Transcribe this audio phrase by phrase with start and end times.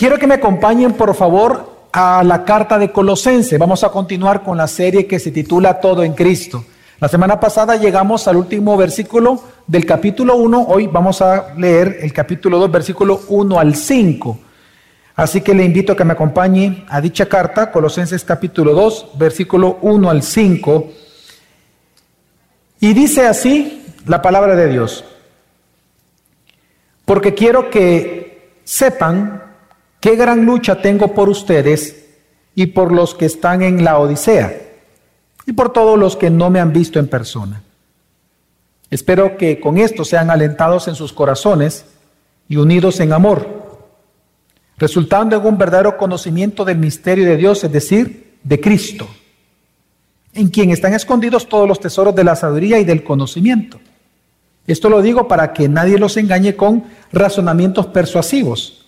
[0.00, 3.58] Quiero que me acompañen, por favor, a la carta de Colosense.
[3.58, 6.64] Vamos a continuar con la serie que se titula Todo en Cristo.
[7.00, 10.68] La semana pasada llegamos al último versículo del capítulo 1.
[10.68, 14.38] Hoy vamos a leer el capítulo 2, versículo 1 al 5.
[15.16, 19.80] Así que le invito a que me acompañe a dicha carta, Colosenses capítulo 2, versículo
[19.82, 20.92] 1 al 5.
[22.80, 25.04] Y dice así la palabra de Dios.
[27.04, 29.39] Porque quiero que sepan
[30.00, 32.06] qué gran lucha tengo por ustedes
[32.54, 34.56] y por los que están en la Odisea
[35.46, 37.62] y por todos los que no me han visto en persona.
[38.90, 41.84] Espero que con esto sean alentados en sus corazones
[42.48, 43.60] y unidos en amor
[44.80, 49.06] resultando en un verdadero conocimiento del misterio de Dios, es decir, de Cristo,
[50.32, 53.78] en quien están escondidos todos los tesoros de la sabiduría y del conocimiento.
[54.66, 58.79] Esto lo digo para que nadie los engañe con razonamientos persuasivos,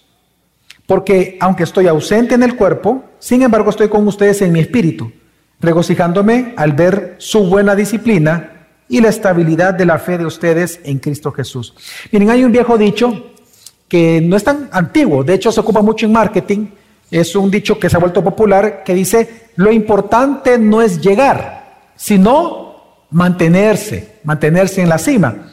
[0.87, 5.13] porque aunque estoy ausente en el cuerpo, sin embargo estoy con ustedes en mi espíritu,
[5.61, 10.99] regocijándome al ver su buena disciplina y la estabilidad de la fe de ustedes en
[10.99, 11.75] Cristo Jesús.
[12.11, 13.33] Miren, hay un viejo dicho
[13.89, 16.67] que no es tan antiguo, de hecho se ocupa mucho en marketing,
[17.11, 21.91] es un dicho que se ha vuelto popular que dice, lo importante no es llegar,
[21.95, 25.53] sino mantenerse, mantenerse en la cima.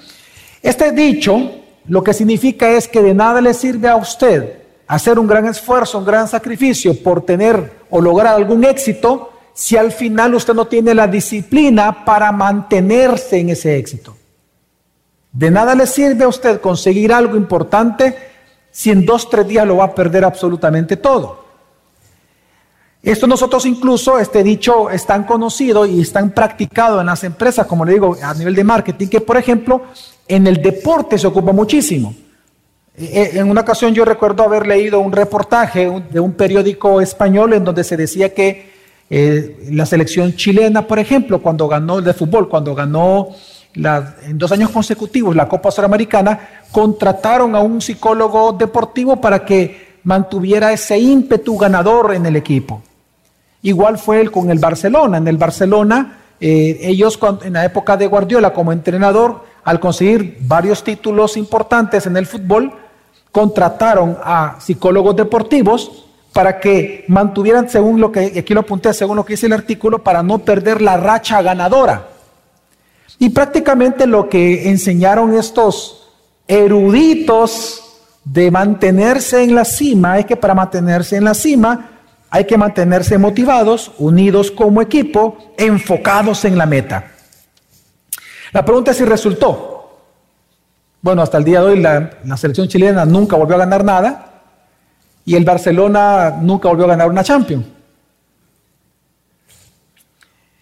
[0.61, 1.51] Este dicho
[1.87, 5.99] lo que significa es que de nada le sirve a usted hacer un gran esfuerzo,
[5.99, 10.95] un gran sacrificio por tener o lograr algún éxito si al final usted no tiene
[10.95, 14.17] la disciplina para mantenerse en ese éxito.
[15.31, 18.17] De nada le sirve a usted conseguir algo importante
[18.71, 21.45] si en dos, tres días lo va a perder absolutamente todo.
[23.03, 27.67] Esto nosotros incluso, este dicho es tan conocido y es tan practicado en las empresas,
[27.67, 29.83] como le digo, a nivel de marketing, que por ejemplo
[30.27, 32.15] en el deporte se ocupa muchísimo.
[32.97, 37.53] E, e, en una ocasión yo recuerdo haber leído un reportaje de un periódico español
[37.53, 38.69] en donde se decía que
[39.09, 43.29] eh, la selección chilena, por ejemplo, cuando ganó el de fútbol, cuando ganó
[43.73, 46.39] en dos años consecutivos la Copa Sudamericana,
[46.71, 52.81] contrataron a un psicólogo deportivo para que mantuviera ese ímpetu ganador en el equipo.
[53.61, 55.17] Igual fue él con el Barcelona.
[55.17, 60.83] En el Barcelona, eh, ellos en la época de Guardiola como entrenador, al conseguir varios
[60.83, 62.73] títulos importantes en el fútbol,
[63.31, 69.25] contrataron a psicólogos deportivos para que mantuvieran, según lo que, aquí lo apunté, según lo
[69.25, 72.07] que dice el artículo, para no perder la racha ganadora.
[73.17, 76.07] Y prácticamente lo que enseñaron estos
[76.47, 77.83] eruditos
[78.23, 81.91] de mantenerse en la cima es que para mantenerse en la cima
[82.29, 87.11] hay que mantenerse motivados, unidos como equipo, enfocados en la meta.
[88.51, 89.75] La pregunta es si resultó.
[91.01, 94.43] Bueno, hasta el día de hoy la, selección chilena nunca volvió a ganar nada
[95.25, 97.65] y el Barcelona nunca volvió a ganar una Champions.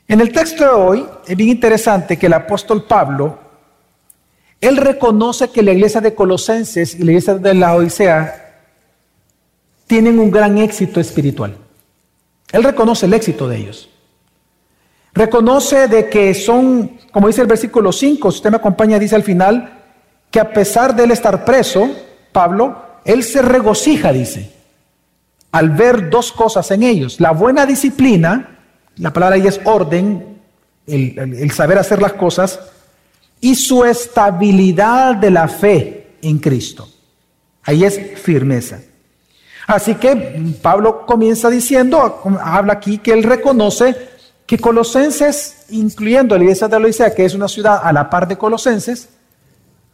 [0.07, 3.39] En el texto de hoy es bien interesante que el apóstol Pablo,
[4.61, 8.63] él reconoce que la iglesia de Colosenses y la iglesia de la Odisea
[9.85, 11.55] tienen un gran éxito espiritual.
[12.51, 13.89] Él reconoce el éxito de ellos.
[15.13, 19.23] Reconoce de que son, como dice el versículo 5, si usted me acompaña, dice al
[19.23, 19.81] final,
[20.29, 21.89] que a pesar de él estar preso,
[22.31, 24.51] Pablo, él se regocija, dice,
[25.51, 28.57] al ver dos cosas en ellos, la buena disciplina
[28.97, 30.39] la palabra ahí es orden,
[30.87, 32.59] el, saber hacer las cosas,
[33.39, 36.89] y su estabilidad de la fe en Cristo.
[37.63, 38.79] Ahí es firmeza.
[39.67, 43.95] Así que Pablo comienza diciendo, habla aquí que él reconoce
[44.47, 48.37] que Colosenses, incluyendo la iglesia de Loisea, que es una ciudad a la par de
[48.37, 49.09] Colosenses,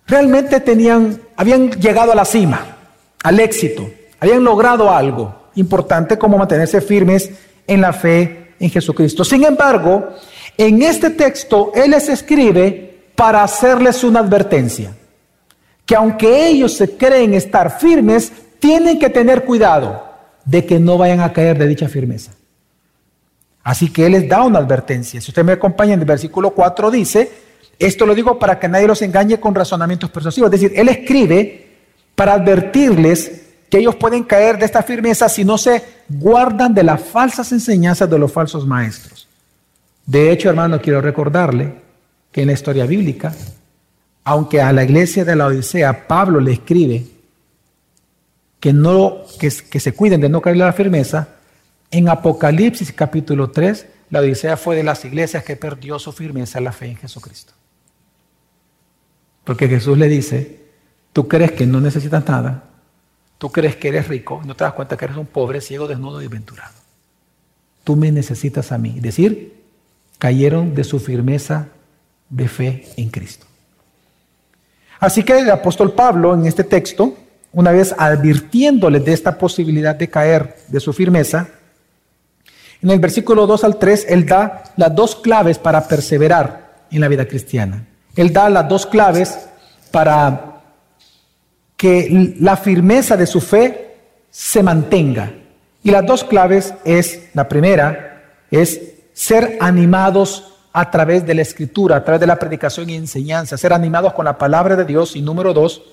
[0.05, 2.77] realmente tenían, habían llegado a la cima,
[3.23, 7.31] al éxito, habían logrado algo importante como mantenerse firmes
[7.65, 9.23] en la fe en Jesucristo.
[9.23, 10.09] Sin embargo,
[10.55, 14.93] en este texto Él les escribe para hacerles una advertencia,
[15.83, 20.03] que aunque ellos se creen estar firmes, tienen que tener cuidado
[20.45, 22.33] de que no vayan a caer de dicha firmeza.
[23.63, 25.21] Así que Él les da una advertencia.
[25.21, 27.31] Si usted me acompaña en el versículo 4 dice,
[27.79, 30.53] esto lo digo para que nadie los engañe con razonamientos persuasivos.
[30.53, 31.67] Es decir, Él escribe
[32.15, 37.01] para advertirles que ellos pueden caer de esta firmeza si no se guardan de las
[37.01, 39.27] falsas enseñanzas de los falsos maestros.
[40.05, 41.73] De hecho, hermano, quiero recordarle
[42.31, 43.33] que en la historia bíblica,
[44.25, 47.05] aunque a la iglesia de la Odisea Pablo le escribe
[48.59, 51.29] que, no, que, que se cuiden de no caer en la firmeza,
[51.93, 56.65] en Apocalipsis capítulo 3, la Odisea fue de las iglesias que perdió su firmeza en
[56.65, 57.53] la fe en Jesucristo.
[59.43, 60.59] Porque Jesús le dice,
[61.13, 62.63] tú crees que no necesitas nada,
[63.43, 66.21] Tú crees que eres rico no te das cuenta que eres un pobre, ciego, desnudo
[66.21, 66.75] y aventurado.
[67.83, 68.93] Tú me necesitas a mí.
[68.95, 69.61] Es decir,
[70.17, 71.67] cayeron de su firmeza
[72.29, 73.45] de fe en Cristo.
[74.97, 77.17] Así que el apóstol Pablo en este texto,
[77.51, 81.49] una vez advirtiéndoles de esta posibilidad de caer de su firmeza,
[82.83, 87.07] en el versículo 2 al 3, él da las dos claves para perseverar en la
[87.07, 87.87] vida cristiana.
[88.13, 89.39] Él da las dos claves
[89.89, 90.61] para
[91.77, 93.95] que la firmeza de su fe
[94.29, 95.31] se mantenga.
[95.81, 98.21] Y las dos claves es, la primera,
[98.51, 98.81] es
[99.13, 103.71] ser animados a través de la escritura, a través de la predicación y enseñanza, ser
[103.71, 105.15] animados con la palabra de Dios.
[105.15, 105.83] Y número dos,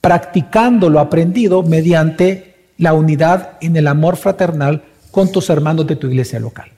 [0.00, 6.06] practicando lo aprendido mediante la unidad en el amor fraternal con tus hermanos de tu
[6.06, 6.70] iglesia local.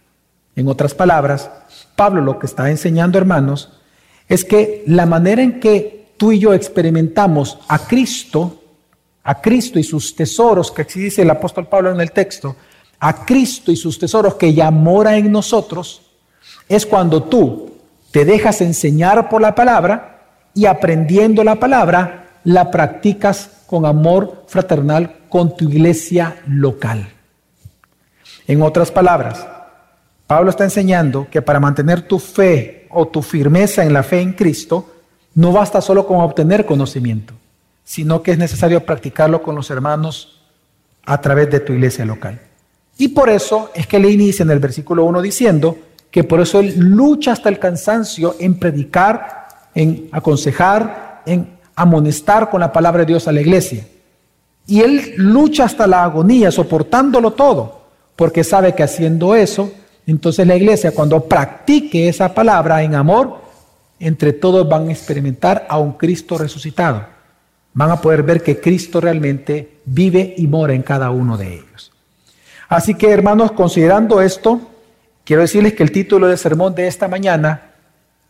[0.56, 1.50] En otras palabras,
[1.96, 3.70] Pablo lo que está enseñando, hermanos,
[4.28, 8.62] es que la manera en que tú y yo experimentamos a Cristo,
[9.22, 12.56] a Cristo y sus tesoros, que así dice el apóstol Pablo en el texto,
[12.98, 16.02] a Cristo y sus tesoros que ya mora en nosotros,
[16.68, 17.72] es cuando tú
[18.10, 25.16] te dejas enseñar por la palabra y aprendiendo la palabra, la practicas con amor fraternal
[25.28, 27.08] con tu iglesia local.
[28.50, 29.46] En otras palabras,
[30.26, 34.32] Pablo está enseñando que para mantener tu fe o tu firmeza en la fe en
[34.32, 34.90] Cristo,
[35.36, 37.32] no basta solo con obtener conocimiento,
[37.84, 40.40] sino que es necesario practicarlo con los hermanos
[41.06, 42.40] a través de tu iglesia local.
[42.98, 45.78] Y por eso es que le inicia en el versículo 1 diciendo
[46.10, 49.46] que por eso él lucha hasta el cansancio en predicar,
[49.76, 53.86] en aconsejar, en amonestar con la palabra de Dios a la iglesia.
[54.66, 57.79] Y él lucha hasta la agonía, soportándolo todo,
[58.20, 59.72] porque sabe que haciendo eso,
[60.06, 63.38] entonces la iglesia cuando practique esa palabra en amor,
[63.98, 67.06] entre todos van a experimentar a un Cristo resucitado.
[67.72, 71.92] Van a poder ver que Cristo realmente vive y mora en cada uno de ellos.
[72.68, 74.60] Así que hermanos, considerando esto,
[75.24, 77.70] quiero decirles que el título del sermón de esta mañana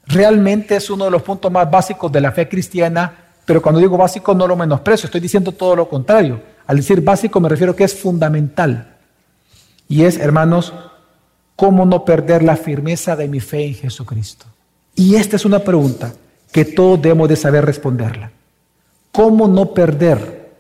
[0.07, 3.13] realmente es uno de los puntos más básicos de la fe cristiana,
[3.45, 6.41] pero cuando digo básico no lo menosprecio, estoy diciendo todo lo contrario.
[6.69, 8.90] Al decir básico me refiero que es fundamental.
[9.91, 10.73] Y es, hermanos,
[11.57, 14.47] cómo no perder la firmeza de mi fe en Jesucristo.
[14.95, 16.13] Y esta es una pregunta
[16.53, 18.31] que todos debemos de saber responderla.
[19.11, 20.53] ¿Cómo no perder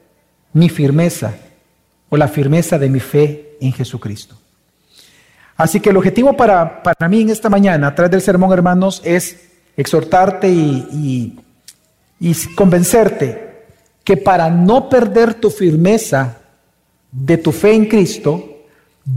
[0.52, 1.32] mi firmeza
[2.08, 4.36] o la firmeza de mi fe en Jesucristo?
[5.56, 9.00] Así que el objetivo para, para mí en esta mañana, a través del sermón, hermanos,
[9.04, 11.38] es exhortarte y,
[12.18, 13.62] y convencerte
[14.02, 16.38] que para no perder tu firmeza
[17.12, 18.59] de tu fe en Cristo,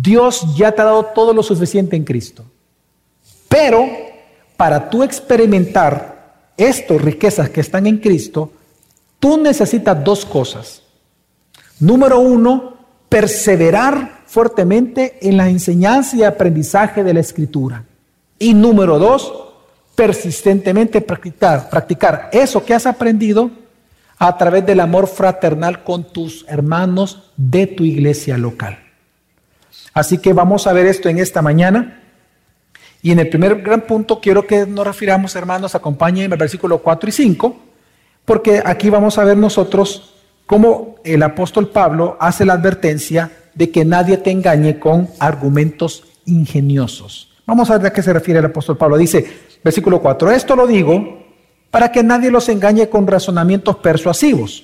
[0.02, 2.44] Dios ya te ha dado todo lo suficiente en Cristo.
[3.48, 3.86] Pero
[4.58, 8.52] para tú experimentar estas riquezas que están en Cristo,
[9.20, 10.82] tú necesitas dos cosas.
[11.80, 12.78] Número uno,
[13.10, 17.84] perseverar fuertemente en la enseñanza y aprendizaje de la Escritura.
[18.40, 19.32] Y número dos,
[19.96, 23.52] persistentemente practicar, practicar eso que has aprendido
[24.18, 28.80] a través del amor fraternal con tus hermanos de tu iglesia local.
[29.94, 32.02] Así que vamos a ver esto en esta mañana.
[33.02, 37.10] Y en el primer gran punto quiero que nos refiramos, hermanos, acompáñenme al versículo 4
[37.10, 37.58] y 5,
[38.26, 43.86] porque aquí vamos a ver nosotros cómo el apóstol Pablo hace la advertencia de que
[43.86, 47.30] nadie te engañe con argumentos ingeniosos.
[47.46, 48.98] Vamos a ver a qué se refiere el apóstol Pablo.
[48.98, 49.26] Dice,
[49.64, 51.24] versículo 4, esto lo digo
[51.70, 54.64] para que nadie los engañe con razonamientos persuasivos,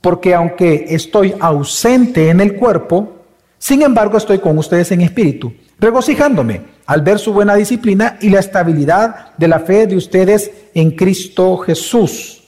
[0.00, 3.23] porque aunque estoy ausente en el cuerpo,
[3.64, 8.40] sin embargo estoy con ustedes en espíritu regocijándome al ver su buena disciplina y la
[8.40, 12.42] estabilidad de la fe de ustedes en Cristo Jesús.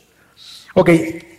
[0.75, 0.90] Ok,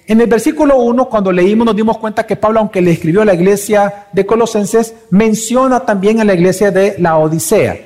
[0.07, 3.25] en el versículo 1, cuando leímos, nos dimos cuenta que Pablo, aunque le escribió a
[3.25, 7.77] la iglesia de Colosenses, menciona también a la iglesia de la Odisea.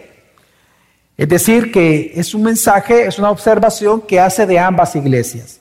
[1.17, 5.59] Es decir, que es un mensaje, es una observación que hace de ambas iglesias.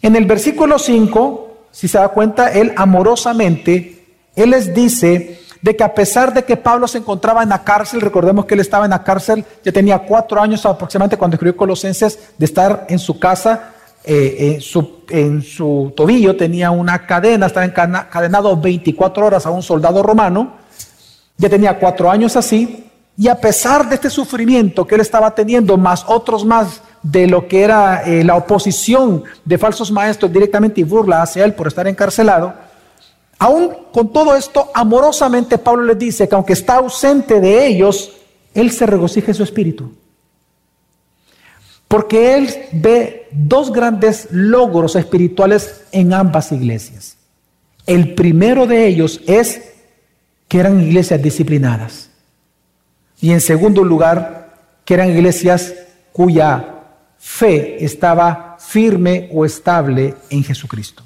[0.00, 5.82] En el versículo 5, si se da cuenta, él amorosamente, él les dice de que
[5.82, 8.92] a pesar de que Pablo se encontraba en la cárcel, recordemos que él estaba en
[8.92, 13.72] la cárcel, ya tenía cuatro años aproximadamente cuando escribió Colosenses, de estar en su casa,
[14.04, 14.60] eh,
[15.08, 20.52] en, su, tobillo tenía una cadena, estaba encadenado 24 horas a un soldado romano,
[21.36, 25.76] ya tenía cuatro años así, y a pesar de este sufrimiento que él estaba teniendo,
[25.76, 30.84] más otros más de lo que era eh, la oposición de falsos maestros directamente y
[30.84, 32.54] burla hacia él por estar encarcelado,
[33.38, 38.12] Aún con todo esto, amorosamente Pablo les dice que aunque está ausente de ellos,
[38.54, 39.92] él se regocija en su espíritu.
[41.88, 47.16] Porque él ve dos grandes logros espirituales en ambas iglesias.
[47.86, 49.62] El primero de ellos es
[50.48, 52.10] que eran iglesias disciplinadas.
[53.20, 55.74] Y en segundo lugar, que eran iglesias
[56.12, 56.82] cuya
[57.18, 61.05] fe estaba firme o estable en Jesucristo.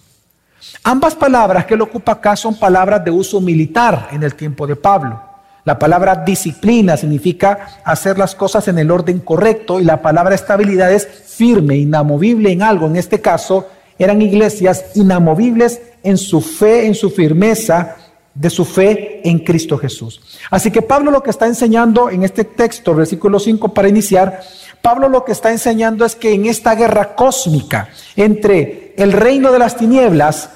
[0.83, 4.77] Ambas palabras que él ocupa acá son palabras de uso militar en el tiempo de
[4.77, 5.21] Pablo.
[5.65, 10.93] La palabra disciplina significa hacer las cosas en el orden correcto y la palabra estabilidad
[10.93, 12.87] es firme, inamovible en algo.
[12.87, 17.97] En este caso, eran iglesias inamovibles en su fe, en su firmeza
[18.35, 20.21] de su fe en Cristo Jesús.
[20.51, 24.41] Así que Pablo lo que está enseñando en este texto, versículo 5 para iniciar,
[24.83, 29.59] Pablo lo que está enseñando es que en esta guerra cósmica entre el reino de
[29.59, 30.51] las tinieblas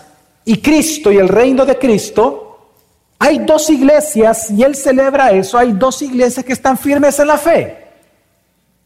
[0.45, 2.45] y Cristo y el reino de Cristo,
[3.19, 7.39] hay dos iglesias, y él celebra eso, hay dos iglesias que están firmes en la
[7.39, 7.85] fe.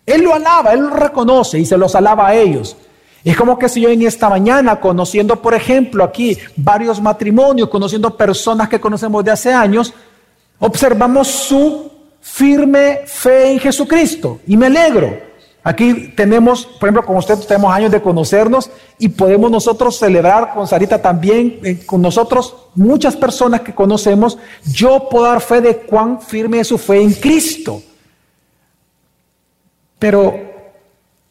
[0.06, 2.76] Él lo alaba, él lo reconoce y se los alaba a ellos.
[3.24, 8.16] Es como que si yo en esta mañana, conociendo, por ejemplo, aquí varios matrimonios, conociendo
[8.16, 9.92] personas que conocemos de hace años,
[10.60, 11.90] observamos su
[12.20, 14.40] firme fe en Jesucristo.
[14.46, 15.27] Y me alegro.
[15.68, 20.66] Aquí tenemos, por ejemplo, con ustedes tenemos años de conocernos y podemos nosotros celebrar con
[20.66, 26.22] Sarita también, eh, con nosotros, muchas personas que conocemos, yo puedo dar fe de cuán
[26.22, 27.82] firme es su fe en Cristo.
[29.98, 30.40] Pero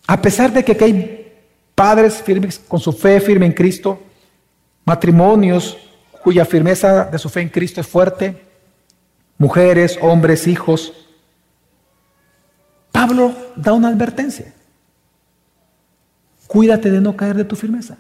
[0.06, 1.34] a pesar de que hay
[1.74, 3.98] padres firmes con su fe firme en Cristo,
[4.86, 5.80] matrimonios
[6.24, 8.40] cuya firmeza de su fe en Cristo es fuerte,
[9.40, 11.07] mujeres, hombres, hijos,
[13.08, 14.54] Pablo da una advertencia.
[16.46, 17.98] Cuídate de no caer de tu firmeza,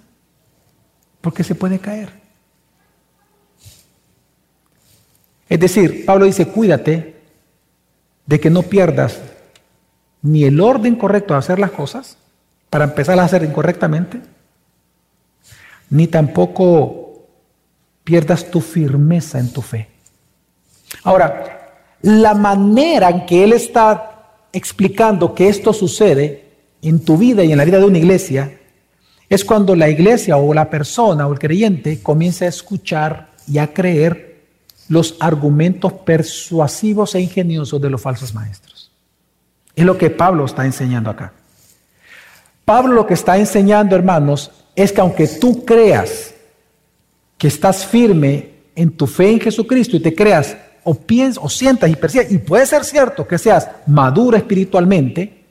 [1.22, 2.10] porque se puede caer.
[5.48, 7.22] Es decir, Pablo dice, cuídate
[8.26, 9.22] de que no pierdas
[10.22, 12.18] ni el orden correcto de hacer las cosas,
[12.70, 14.20] para empezar a hacer incorrectamente,
[15.90, 17.28] ni tampoco
[18.04, 19.88] pierdas tu firmeza en tu fe.
[21.04, 24.17] Ahora, la manera en que él está
[24.58, 26.46] explicando que esto sucede
[26.82, 28.60] en tu vida y en la vida de una iglesia
[29.30, 33.74] es cuando la iglesia o la persona o el creyente comienza a escuchar y a
[33.74, 34.42] creer
[34.90, 38.92] los argumentos persuasivos e ingeniosos de los falsos maestros.
[39.76, 41.34] Es lo que Pablo está enseñando acá.
[42.66, 46.34] Pablo lo que está enseñando, hermanos, es que aunque tú creas
[47.38, 50.58] que estás firme en tu fe en Jesucristo y te creas
[50.90, 55.44] o piensas o sientas y percibas, y puede ser cierto que seas madura espiritualmente,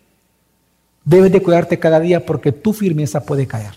[1.05, 3.75] debes de cuidarte cada día porque tu firmeza puede caer.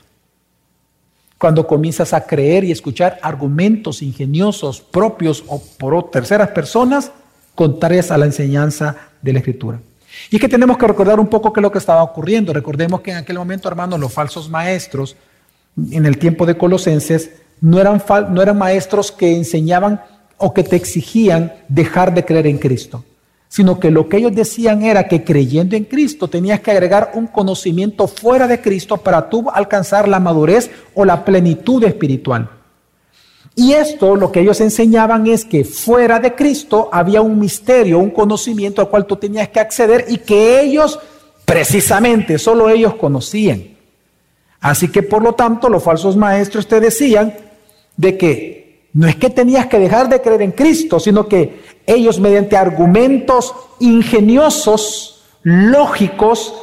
[1.38, 7.12] Cuando comienzas a creer y escuchar argumentos ingeniosos propios o por terceras personas,
[7.56, 9.82] contrarias a la enseñanza de la Escritura.
[10.30, 12.54] Y es que tenemos que recordar un poco qué es lo que estaba ocurriendo.
[12.54, 15.18] Recordemos que en aquel momento, hermanos, los falsos maestros,
[15.92, 20.02] en el tiempo de Colosenses, no eran, no eran maestros que enseñaban
[20.40, 23.04] o que te exigían dejar de creer en Cristo,
[23.48, 27.28] sino que lo que ellos decían era que creyendo en Cristo tenías que agregar un
[27.28, 32.50] conocimiento fuera de Cristo para tú alcanzar la madurez o la plenitud espiritual.
[33.56, 38.12] Y esto lo que ellos enseñaban es que fuera de Cristo había un misterio, un
[38.12, 40.98] conocimiento al cual tú tenías que acceder y que ellos,
[41.44, 43.78] precisamente, solo ellos conocían.
[44.62, 47.34] Así que por lo tanto los falsos maestros te decían
[47.98, 52.20] de que no es que tenías que dejar de creer en Cristo, sino que ellos
[52.20, 56.54] mediante argumentos ingeniosos, lógicos,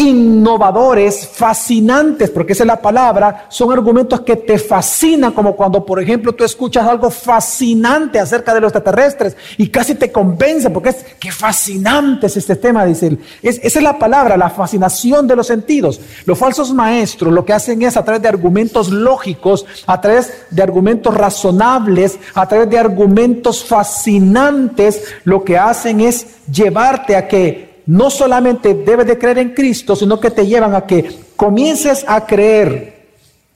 [0.00, 6.00] innovadores, fascinantes, porque esa es la palabra, son argumentos que te fascinan, como cuando, por
[6.00, 11.04] ejemplo, tú escuchas algo fascinante acerca de los extraterrestres y casi te convence, porque es
[11.18, 13.20] que fascinante es este tema, dice él.
[13.42, 16.00] esa es la palabra, la fascinación de los sentidos.
[16.24, 20.62] Los falsos maestros lo que hacen es a través de argumentos lógicos, a través de
[20.62, 28.08] argumentos razonables, a través de argumentos fascinantes, lo que hacen es llevarte a que no
[28.08, 33.00] solamente debes de creer en Cristo, sino que te llevan a que comiences a creer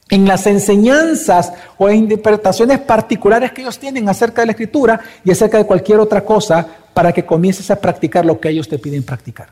[0.09, 5.31] en las enseñanzas o en interpretaciones particulares que ellos tienen acerca de la escritura y
[5.31, 9.03] acerca de cualquier otra cosa para que comiences a practicar lo que ellos te piden
[9.03, 9.51] practicar.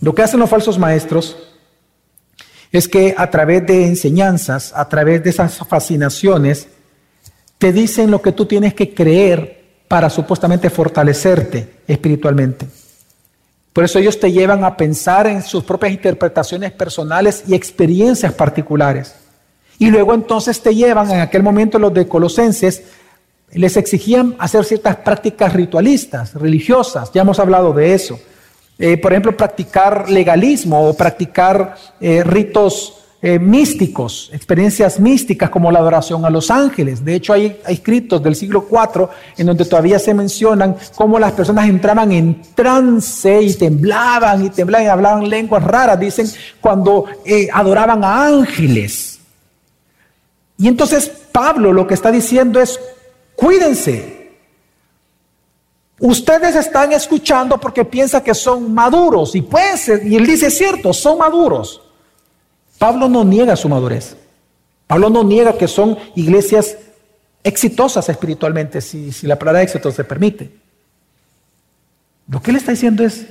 [0.00, 1.36] Lo que hacen los falsos maestros
[2.72, 6.66] es que a través de enseñanzas, a través de esas fascinaciones,
[7.56, 12.81] te dicen lo que tú tienes que creer para supuestamente fortalecerte espiritualmente.
[13.72, 19.14] Por eso ellos te llevan a pensar en sus propias interpretaciones personales y experiencias particulares.
[19.78, 22.82] Y luego entonces te llevan, en aquel momento los de Colosenses,
[23.50, 28.18] les exigían hacer ciertas prácticas ritualistas, religiosas, ya hemos hablado de eso.
[28.78, 35.78] Eh, por ejemplo, practicar legalismo o practicar eh, ritos eh, místicos, experiencias místicas como la
[35.78, 37.04] adoración a los ángeles.
[37.04, 41.68] De hecho, hay, escritos del siglo IV en donde todavía se mencionan cómo las personas
[41.68, 46.26] entraban en trance y temblaban y temblaban y hablaban lenguas raras, dicen,
[46.60, 49.20] cuando eh, adoraban a ángeles.
[50.58, 52.80] Y entonces Pablo lo que está diciendo es,
[53.36, 54.32] cuídense.
[56.00, 61.18] Ustedes están escuchando porque piensan que son maduros y pueden y él dice, cierto, son
[61.18, 61.81] maduros.
[62.82, 64.16] Pablo no niega su madurez.
[64.88, 66.76] Pablo no niega que son iglesias
[67.44, 70.50] exitosas espiritualmente, si, la palabra éxito se permite.
[72.26, 73.24] Lo que él está diciendo es,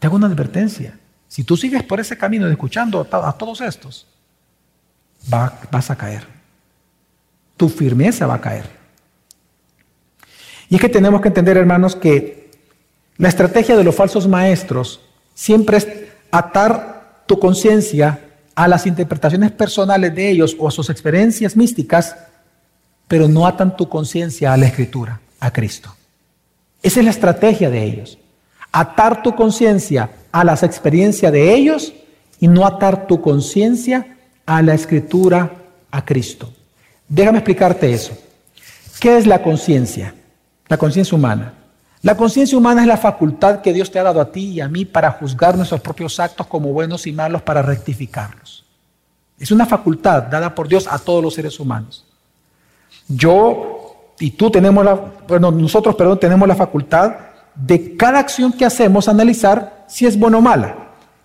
[0.00, 0.98] te hago una advertencia.
[1.28, 4.04] Si tú sigues por ese camino de escuchando a, todos estos,
[5.28, 6.26] vas a caer.
[7.56, 8.68] Tu firmeza va a caer.
[10.68, 12.50] Y es que tenemos que entender, hermanos, que
[13.16, 15.02] la estrategia de los falsos maestros
[15.34, 15.86] siempre es
[16.32, 22.16] atar tu conciencia a las interpretaciones personales de ellos o a sus experiencias místicas,
[23.08, 25.94] pero no atan tu conciencia a la escritura, a Cristo.
[26.82, 28.18] Esa es la estrategia de ellos.
[28.72, 31.92] Atar tu conciencia a las experiencias de ellos
[32.40, 34.16] y no atar tu conciencia
[34.46, 35.52] a la escritura,
[35.90, 36.52] a Cristo.
[37.08, 38.16] Déjame explicarte eso.
[38.98, 40.14] ¿Qué es la conciencia?
[40.68, 41.54] La conciencia humana.
[42.02, 44.68] La conciencia humana es la facultad que Dios te ha dado a ti y a
[44.68, 48.64] mí para juzgar nuestros propios actos como buenos y malos para rectificarlos.
[49.38, 52.04] Es una facultad dada por Dios a todos los seres humanos.
[53.06, 54.94] Yo y tú tenemos la,
[55.28, 57.14] bueno, nosotros, perdón, tenemos la facultad
[57.54, 60.76] de cada acción que hacemos analizar si es buena o mala.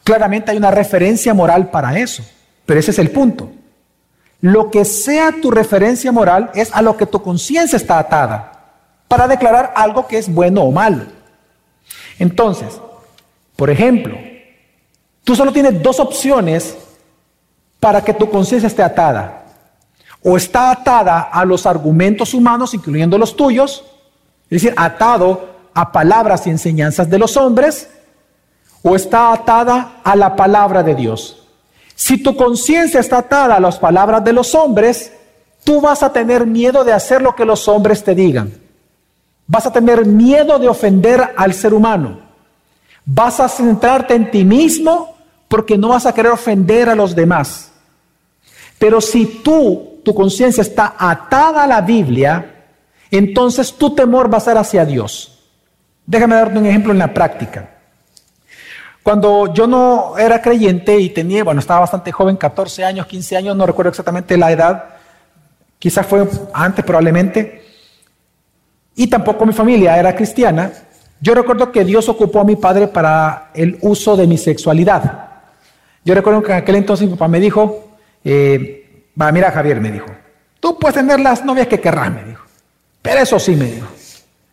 [0.03, 2.23] Claramente hay una referencia moral para eso,
[2.65, 3.49] pero ese es el punto.
[4.41, 8.56] Lo que sea tu referencia moral es a lo que tu conciencia está atada
[9.07, 11.05] para declarar algo que es bueno o malo.
[12.19, 12.79] Entonces,
[13.55, 14.17] por ejemplo,
[15.23, 16.77] tú solo tienes dos opciones
[17.79, 19.45] para que tu conciencia esté atada.
[20.23, 23.85] O está atada a los argumentos humanos, incluyendo los tuyos,
[24.49, 27.89] es decir, atado a palabras y enseñanzas de los hombres,
[28.81, 31.47] o está atada a la palabra de Dios.
[31.95, 35.11] Si tu conciencia está atada a las palabras de los hombres,
[35.63, 38.66] tú vas a tener miedo de hacer lo que los hombres te digan.
[39.47, 42.19] Vas a tener miedo de ofender al ser humano.
[43.05, 45.15] Vas a centrarte en ti mismo
[45.47, 47.71] porque no vas a querer ofender a los demás.
[48.77, 52.53] Pero si tú, tu conciencia está atada a la Biblia,
[53.09, 55.39] entonces tu temor va a ser hacia Dios.
[56.05, 57.69] Déjame darte un ejemplo en la práctica.
[59.07, 63.55] Cuando yo no era creyente y tenía, bueno, estaba bastante joven, 14 años, 15 años,
[63.55, 64.83] no recuerdo exactamente la edad,
[65.79, 67.56] quizás fue antes probablemente,
[68.97, 70.71] y tampoco mi familia era cristiana,
[71.21, 75.27] yo recuerdo que Dios ocupó a mi padre para el uso de mi sexualidad.
[76.03, 77.91] Yo recuerdo que en aquel entonces mi papá me dijo,
[78.23, 80.07] eh, mira Javier, me dijo,
[80.59, 82.43] tú puedes tener las novias que querrás, me dijo.
[83.03, 83.87] Pero eso sí, me dijo,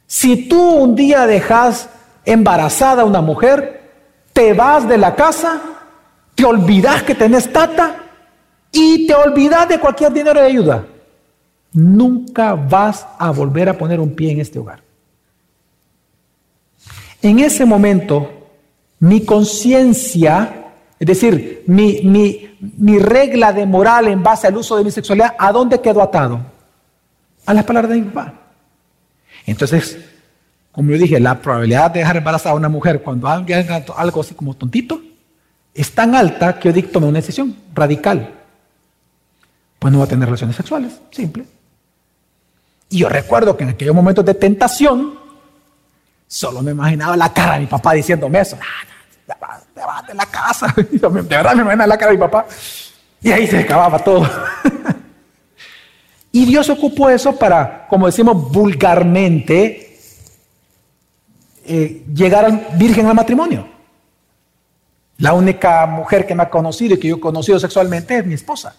[0.06, 1.88] si tú un día dejas
[2.26, 3.80] embarazada a una mujer,
[4.34, 5.58] te vas de la casa,
[6.34, 7.96] te olvidas que tenés tata
[8.70, 10.84] y te olvidas de cualquier dinero de ayuda
[11.74, 14.80] nunca vas a volver a poner un pie en este hogar.
[17.20, 18.30] En ese momento,
[19.00, 22.00] mi conciencia, es decir, mi,
[22.60, 26.40] mi, regla de moral en base al uso de mi sexualidad, ¿a dónde quedó atado?
[27.44, 28.34] A las palabras de mi papá.
[29.46, 29.98] Entonces,
[30.70, 34.34] como yo dije, la probabilidad de dejar embarazada a una mujer cuando haga algo así
[34.34, 35.00] como tontito
[35.74, 38.32] es tan alta que yo dicto una decisión radical.
[39.78, 41.44] Pues no va a tener relaciones sexuales, simple.
[42.94, 45.18] Y yo recuerdo que en aquellos momentos de tentación,
[46.28, 48.56] solo me imaginaba la cara de mi papá diciéndome eso.
[49.26, 50.72] Te vas de la casa.
[50.76, 52.46] De verdad me imaginaba la cara de mi papá.
[53.20, 54.30] Y ahí se acababa todo.
[56.30, 59.98] y Dios ocupó eso para, como decimos vulgarmente,
[61.66, 63.66] eh, llegar al virgen al matrimonio.
[65.18, 68.34] La única mujer que me ha conocido y que yo he conocido sexualmente es mi
[68.34, 68.76] esposa.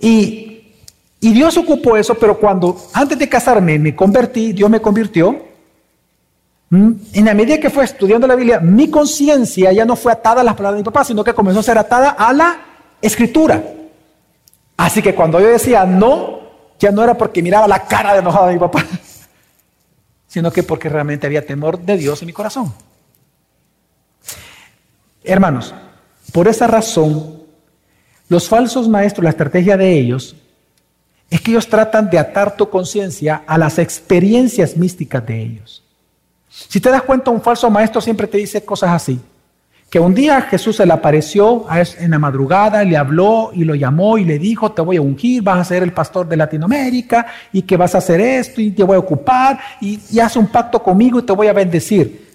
[0.00, 0.49] Y
[1.20, 5.38] y Dios ocupó eso, pero cuando antes de casarme me convertí, Dios me convirtió,
[6.70, 10.40] mm, en la medida que fue estudiando la Biblia, mi conciencia ya no fue atada
[10.40, 12.60] a las palabras de mi papá, sino que comenzó a ser atada a la
[13.02, 13.62] escritura.
[14.78, 16.40] Así que cuando yo decía no,
[16.78, 18.86] ya no era porque miraba la cara de enojado de mi papá,
[20.26, 22.72] sino que porque realmente había temor de Dios en mi corazón.
[25.22, 25.74] Hermanos,
[26.32, 27.42] por esa razón,
[28.30, 30.34] los falsos maestros, la estrategia de ellos
[31.30, 35.84] es que ellos tratan de atar tu conciencia a las experiencias místicas de ellos.
[36.48, 39.20] Si te das cuenta, un falso maestro siempre te dice cosas así.
[39.88, 41.66] que un día Jesús se le apareció
[41.98, 45.42] en la madrugada, le habló y lo llamó y le dijo, te voy a ungir,
[45.42, 48.84] vas a ser el pastor de Latinoamérica y que vas a hacer esto y te
[48.84, 52.30] voy a ocupar y, y un pacto conmigo y te voy a bendecir.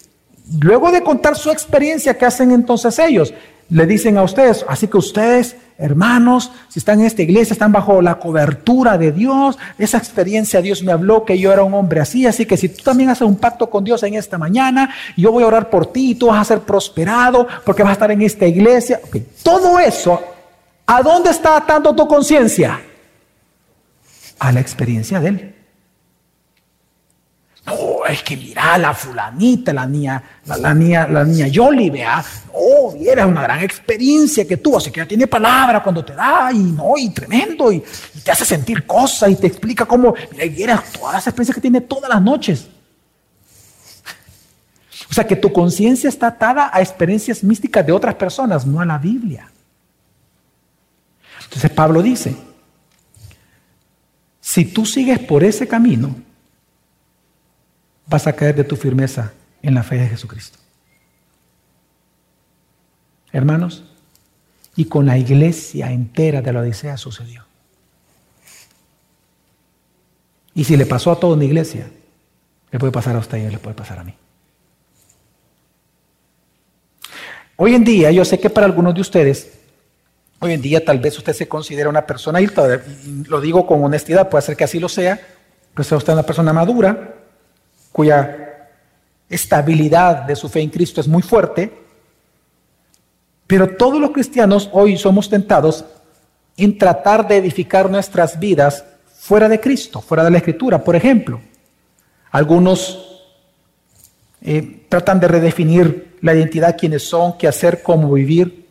[0.60, 3.34] Luego de contar su experiencia, ¿qué hacen entonces ellos?
[3.70, 8.00] Le dicen a ustedes, así que ustedes, hermanos, si están en esta iglesia, están bajo
[8.00, 9.58] la cobertura de Dios.
[9.80, 12.84] Esa experiencia Dios me habló que yo era un hombre así, así que si tú
[12.84, 16.12] también haces un pacto con Dios en esta mañana, yo voy a orar por ti
[16.12, 19.02] y tú vas a ser prosperado porque vas a estar en esta iglesia.
[19.42, 20.22] Todo eso,
[20.86, 22.80] ¿a dónde está atando tu conciencia?
[24.38, 25.55] A la experiencia de Él.
[27.66, 32.24] No, es que mira, la fulanita, la niña, la, niña, la niña Yoli, vea,
[32.54, 36.52] no, era una gran experiencia que tuvo, así que ya tiene palabra cuando te da,
[36.54, 37.84] y no, y tremendo, y,
[38.24, 42.10] te hace sentir cosas, y te explica cómo, mira, todas las experiencias que tiene todas
[42.10, 42.68] las noches.
[45.10, 48.86] O sea que tu conciencia está atada a experiencias místicas de otras personas, no a
[48.86, 49.50] la Biblia.
[51.46, 52.36] Entonces Pablo dice,
[54.40, 56.16] si tú sigues por ese camino,
[58.08, 60.60] vas a caer de tu firmeza en la fe de Jesucristo.
[63.32, 63.84] Hermanos,
[64.76, 67.46] y con la iglesia entera de la Odisea sucedió.
[70.54, 71.90] Y si le pasó a toda una iglesia,
[72.72, 74.16] le puede pasar a usted y le puede pasar a mí.
[77.58, 79.52] Hoy en día, yo sé que para algunos de ustedes,
[80.40, 82.48] hoy en día tal vez usted se considera una persona, y
[83.28, 85.20] lo digo con honestidad, puede ser que así lo sea,
[85.74, 87.15] pero sea usted una persona madura,
[87.96, 88.68] cuya
[89.30, 91.72] estabilidad de su fe en Cristo es muy fuerte,
[93.48, 95.86] pero todos los cristianos hoy somos tentados
[96.58, 98.84] en tratar de edificar nuestras vidas
[99.18, 100.84] fuera de Cristo, fuera de la Escritura.
[100.84, 101.40] Por ejemplo,
[102.32, 103.24] algunos
[104.42, 108.68] eh, tratan de redefinir la identidad, quiénes son, qué hacer, cómo vivir,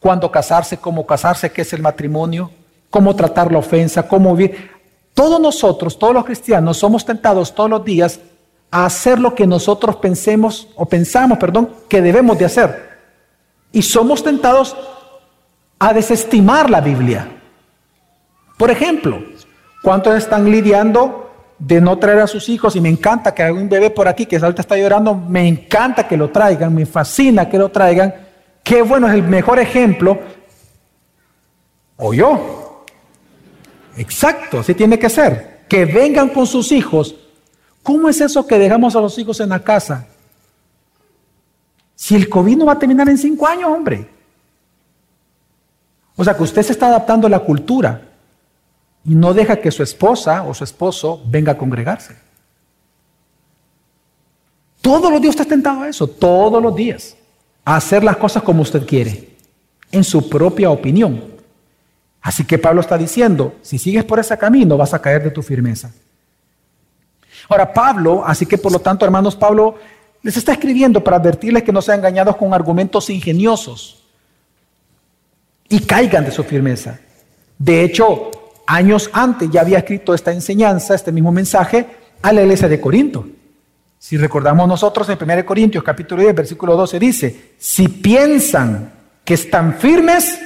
[0.00, 2.50] cuándo casarse, cómo casarse, qué es el matrimonio,
[2.90, 4.68] cómo tratar la ofensa, cómo vivir.
[5.14, 8.18] Todos nosotros, todos los cristianos, somos tentados todos los días
[8.70, 12.88] a hacer lo que nosotros pensemos o pensamos, perdón, que debemos de hacer.
[13.72, 14.76] Y somos tentados
[15.78, 17.28] a desestimar la Biblia.
[18.56, 19.22] Por ejemplo,
[19.82, 22.76] ¿cuántos están lidiando de no traer a sus hijos?
[22.76, 26.06] Y me encanta que haya un bebé por aquí que ahorita está llorando, me encanta
[26.06, 28.14] que lo traigan, me fascina que lo traigan.
[28.62, 30.18] Qué bueno, es el mejor ejemplo.
[31.96, 32.84] O yo.
[33.96, 35.64] Exacto, así tiene que ser.
[35.68, 37.14] Que vengan con sus hijos
[37.88, 40.06] ¿Cómo es eso que dejamos a los hijos en la casa?
[41.96, 44.06] Si el COVID no va a terminar en cinco años, hombre.
[46.14, 48.02] O sea que usted se está adaptando a la cultura
[49.06, 52.14] y no deja que su esposa o su esposo venga a congregarse.
[54.82, 57.16] Todos los días usted está tentado a eso, todos los días,
[57.64, 59.34] a hacer las cosas como usted quiere,
[59.90, 61.24] en su propia opinión.
[62.20, 65.40] Así que Pablo está diciendo, si sigues por ese camino vas a caer de tu
[65.40, 65.90] firmeza.
[67.48, 69.76] Ahora, Pablo, así que por lo tanto, hermanos, Pablo
[70.22, 74.02] les está escribiendo para advertirles que no sean engañados con argumentos ingeniosos
[75.68, 76.98] y caigan de su firmeza.
[77.58, 78.30] De hecho,
[78.66, 81.86] años antes ya había escrito esta enseñanza, este mismo mensaje,
[82.22, 83.26] a la iglesia de Corinto.
[83.98, 88.92] Si recordamos nosotros en 1 Corintios capítulo 10, versículo 12 dice, si piensan
[89.24, 90.38] que están firmes,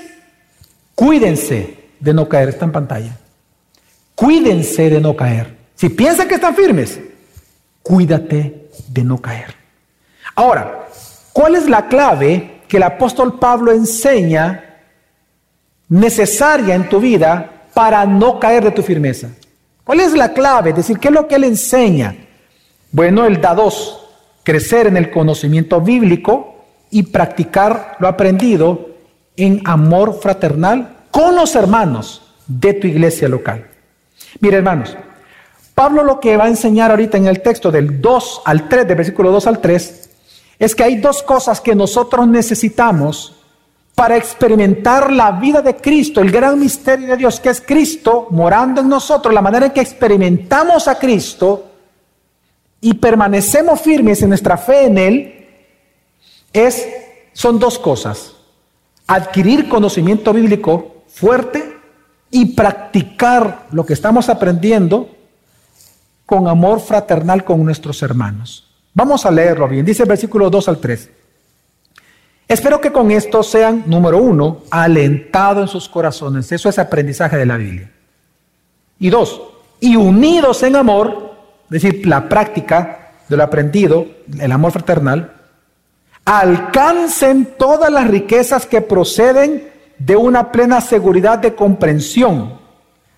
[0.95, 2.51] cuídense de no caer.
[2.51, 3.17] Está en pantalla.
[4.15, 5.62] Cuídense de no caer.
[5.75, 7.01] Si piensan que están firmes,
[7.83, 9.55] cuídate de no caer.
[10.35, 10.89] Ahora,
[11.33, 14.79] ¿cuál es la clave que el apóstol Pablo enseña
[15.89, 19.29] necesaria en tu vida para no caer de tu firmeza?
[19.85, 20.71] ¿Cuál es la clave?
[20.71, 22.15] Es decir, ¿qué es lo que él enseña?
[22.93, 24.09] Bueno, él da dos,
[24.43, 28.91] crecer en el conocimiento bíblico y practicar lo aprendido
[29.37, 33.67] en amor fraternal con los hermanos de tu iglesia local.
[34.41, 34.97] Mire, hermanos,
[35.75, 38.97] Pablo lo que va a enseñar ahorita en el texto del 2 al 3, del
[38.97, 40.11] versículo 2 al 3,
[40.59, 43.37] es que hay dos cosas que nosotros necesitamos
[43.95, 48.81] para experimentar la vida de Cristo, el gran misterio de Dios, que es Cristo morando
[48.81, 51.67] en nosotros, la manera en que experimentamos a Cristo
[52.81, 55.47] y permanecemos firmes en nuestra fe en Él,
[56.53, 56.87] es,
[57.33, 58.35] son dos cosas.
[59.07, 61.77] Adquirir conocimiento bíblico fuerte
[62.31, 65.09] y practicar lo que estamos aprendiendo
[66.33, 68.67] con amor fraternal con nuestros hermanos.
[68.95, 69.85] Vamos a leerlo bien.
[69.85, 71.11] Dice el versículo 2 al 3.
[72.49, 76.51] Espero que con esto sean, número uno, alentados en sus corazones.
[76.51, 77.91] Eso es aprendizaje de la Biblia.
[78.99, 79.43] Y dos,
[79.79, 84.07] y unidos en amor, es decir, la práctica de lo aprendido,
[84.41, 85.35] el amor fraternal,
[86.25, 89.69] alcancen todas las riquezas que proceden
[89.99, 92.62] de una plena seguridad de comprensión,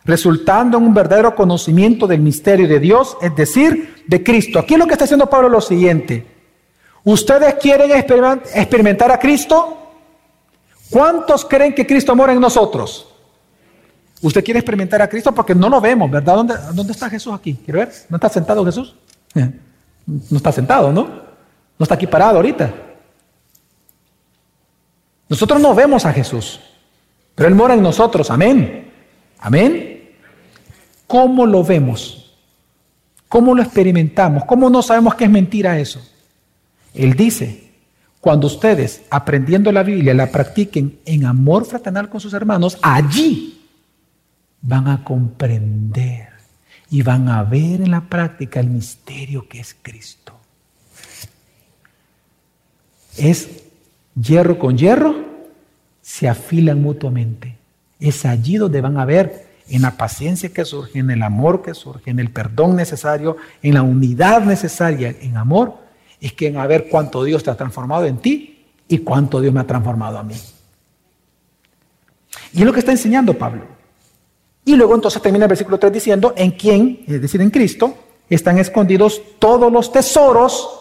[0.04, 4.58] resultando en un verdadero conocimiento del misterio de Dios, es decir, de Cristo.
[4.58, 6.26] Aquí lo que está haciendo Pablo es lo siguiente.
[7.04, 9.78] ¿Ustedes quieren experimentar a Cristo?
[10.90, 13.08] ¿Cuántos creen que Cristo mora en nosotros?
[14.22, 16.36] Usted quiere experimentar a Cristo porque no lo vemos, ¿verdad?
[16.36, 17.54] ¿Dónde, dónde está Jesús aquí?
[17.64, 17.92] ¿Quiere ver?
[18.08, 18.94] ¿No está sentado Jesús?
[20.06, 21.02] No está sentado, ¿no?
[21.78, 22.72] No está aquí parado ahorita.
[25.28, 26.60] Nosotros no vemos a Jesús,
[27.34, 28.30] pero Él mora en nosotros.
[28.30, 28.92] Amén.
[29.38, 29.93] Amén.
[31.14, 32.34] ¿Cómo lo vemos?
[33.28, 34.44] ¿Cómo lo experimentamos?
[34.46, 36.04] ¿Cómo no sabemos que es mentira eso?
[36.92, 37.70] Él dice,
[38.20, 43.62] cuando ustedes aprendiendo la Biblia la practiquen en amor fraternal con sus hermanos, allí
[44.60, 46.30] van a comprender
[46.90, 50.32] y van a ver en la práctica el misterio que es Cristo.
[53.16, 53.62] Es
[54.20, 55.14] hierro con hierro,
[56.02, 57.56] se afilan mutuamente.
[58.00, 61.74] Es allí donde van a ver en la paciencia que surge, en el amor que
[61.74, 65.78] surge, en el perdón necesario, en la unidad necesaria en amor,
[66.20, 69.52] es que van a ver cuánto Dios te ha transformado en ti y cuánto Dios
[69.52, 70.36] me ha transformado a mí.
[72.52, 73.64] Y es lo que está enseñando Pablo.
[74.64, 77.94] Y luego entonces termina el versículo 3 diciendo, en quién, es decir, en Cristo,
[78.30, 80.80] están escondidos todos los tesoros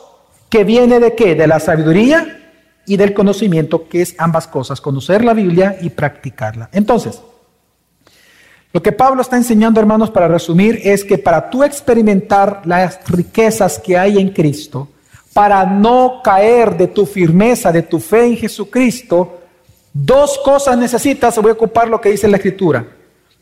[0.49, 1.35] que viene de qué?
[1.35, 2.39] De la sabiduría
[2.85, 6.69] y del conocimiento, que es ambas cosas, conocer la Biblia y practicarla.
[6.71, 7.21] Entonces,
[8.73, 13.77] lo que Pablo está enseñando, hermanos, para resumir, es que para tú experimentar las riquezas
[13.77, 14.87] que hay en Cristo,
[15.31, 19.41] para no caer de tu firmeza, de tu fe en Jesucristo,
[19.93, 22.83] dos cosas necesitas, voy a ocupar lo que dice la Escritura.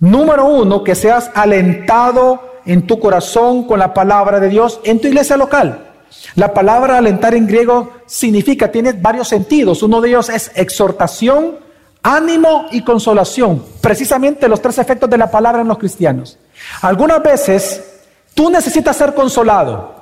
[0.02, 5.08] Número uno, que seas alentado en tu corazón con la palabra de Dios en tu
[5.08, 5.92] iglesia local.
[6.36, 9.82] La palabra alentar en griego significa, tiene varios sentidos.
[9.82, 11.56] Uno de ellos es exhortación,
[12.04, 13.64] ánimo y consolación.
[13.80, 16.38] Precisamente los tres efectos de la palabra en los cristianos.
[16.82, 18.02] Algunas veces
[18.34, 20.02] tú necesitas ser consolado.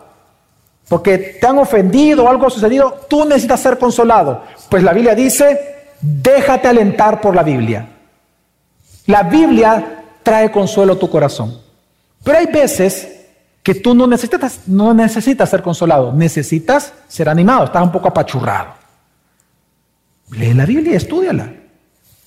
[0.87, 4.43] Porque te han ofendido o algo ha sucedido, tú necesitas ser consolado.
[4.69, 7.87] Pues la Biblia dice, déjate alentar por la Biblia.
[9.05, 11.59] La Biblia trae consuelo a tu corazón.
[12.23, 13.19] Pero hay veces
[13.61, 18.73] que tú no necesitas, no necesitas ser consolado, necesitas ser animado, estás un poco apachurrado.
[20.31, 21.53] Lee la Biblia, estudiala.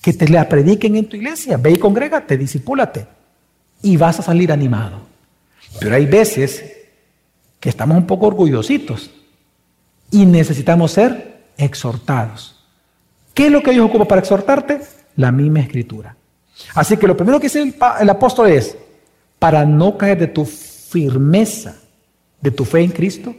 [0.03, 3.07] Que te la prediquen en tu iglesia, ve y congrégate, disipúlate.
[3.81, 4.99] Y vas a salir animado.
[5.79, 6.63] Pero hay veces
[7.59, 9.09] que estamos un poco orgullositos
[10.11, 12.59] y necesitamos ser exhortados.
[13.33, 14.81] ¿Qué es lo que Dios ocupa para exhortarte?
[15.15, 16.15] La misma escritura.
[16.75, 18.77] Así que lo primero que dice el, apóstol es,
[19.39, 21.75] para no caer de tu firmeza,
[22.41, 23.35] de tu fe en Cristo,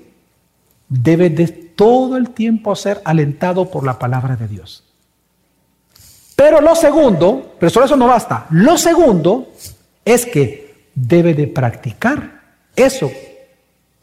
[0.89, 4.84] debes de todo el tiempo ser alentado por la palabra de Dios.
[6.37, 9.53] Pero lo segundo, pero solo eso no basta, lo segundo
[10.05, 12.41] es que debe de practicar
[12.75, 13.11] eso,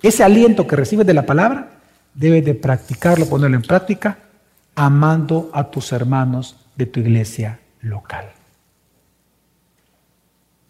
[0.01, 1.79] ese aliento que recibes de la palabra,
[2.13, 4.17] debe de practicarlo, ponerlo en práctica,
[4.75, 8.31] amando a tus hermanos de tu iglesia local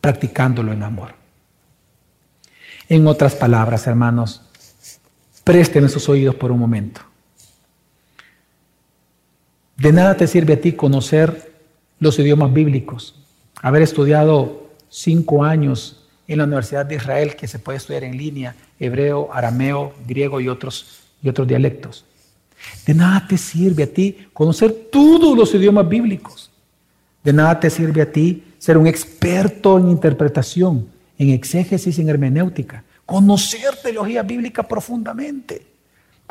[0.01, 1.13] practicándolo en amor.
[2.89, 4.41] En otras palabras, hermanos,
[5.43, 7.01] presten sus oídos por un momento.
[9.77, 11.50] De nada te sirve a ti conocer
[12.01, 13.15] los idiomas bíblicos,
[13.61, 18.55] haber estudiado cinco años en la Universidad de Israel, que se puede estudiar en línea,
[18.79, 22.03] hebreo, arameo, griego y otros, y otros dialectos.
[22.87, 26.49] De nada te sirve a ti conocer todos los idiomas bíblicos.
[27.23, 30.87] De nada te sirve a ti ser un experto en interpretación,
[31.19, 35.67] en exégesis, en hermenéutica, conocer teología bíblica profundamente,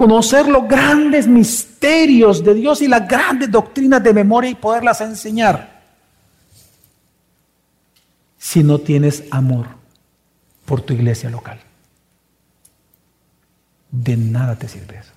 [0.01, 5.83] conocer los grandes misterios de Dios y las grandes doctrinas de memoria y poderlas enseñar.
[8.39, 9.67] Si no tienes amor
[10.65, 11.61] por tu iglesia local,
[13.91, 15.13] de nada te sirve eso.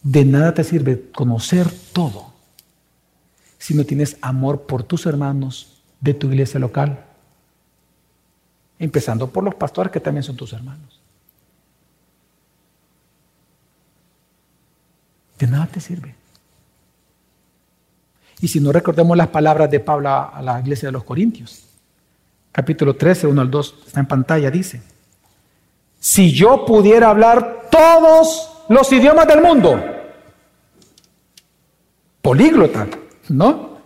[0.00, 2.32] De nada te sirve conocer todo
[3.58, 7.04] si no tienes amor por tus hermanos de tu iglesia local.
[8.78, 10.95] Empezando por los pastores que también son tus hermanos.
[15.38, 16.14] De nada te sirve.
[18.40, 21.64] Y si no recordemos las palabras de Pablo a la iglesia de los Corintios,
[22.52, 24.82] capítulo 13, 1 al 2, está en pantalla, dice,
[25.98, 29.82] si yo pudiera hablar todos los idiomas del mundo,
[32.20, 32.86] políglota,
[33.28, 33.76] ¿no?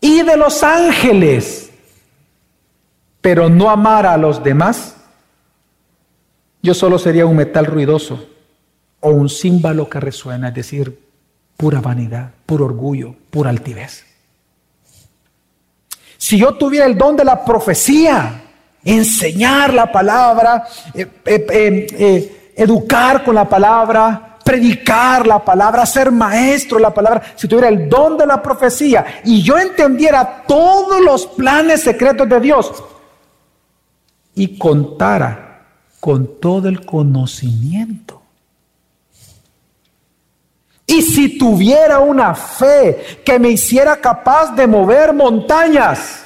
[0.00, 1.70] Y de los ángeles,
[3.20, 4.96] pero no amar a los demás,
[6.62, 8.26] yo solo sería un metal ruidoso
[9.00, 10.98] o un címbalo que resuena, es decir,
[11.56, 14.04] pura vanidad, puro orgullo, pura altivez.
[16.16, 18.42] Si yo tuviera el don de la profecía,
[18.84, 26.78] enseñar la palabra, eh, eh, eh, educar con la palabra, predicar la palabra, ser maestro
[26.78, 31.26] de la palabra, si tuviera el don de la profecía y yo entendiera todos los
[31.26, 32.72] planes secretos de Dios
[34.34, 35.66] y contara
[36.00, 38.17] con todo el conocimiento.
[40.90, 46.22] Y si tuviera una fe que me hiciera capaz de mover montañas,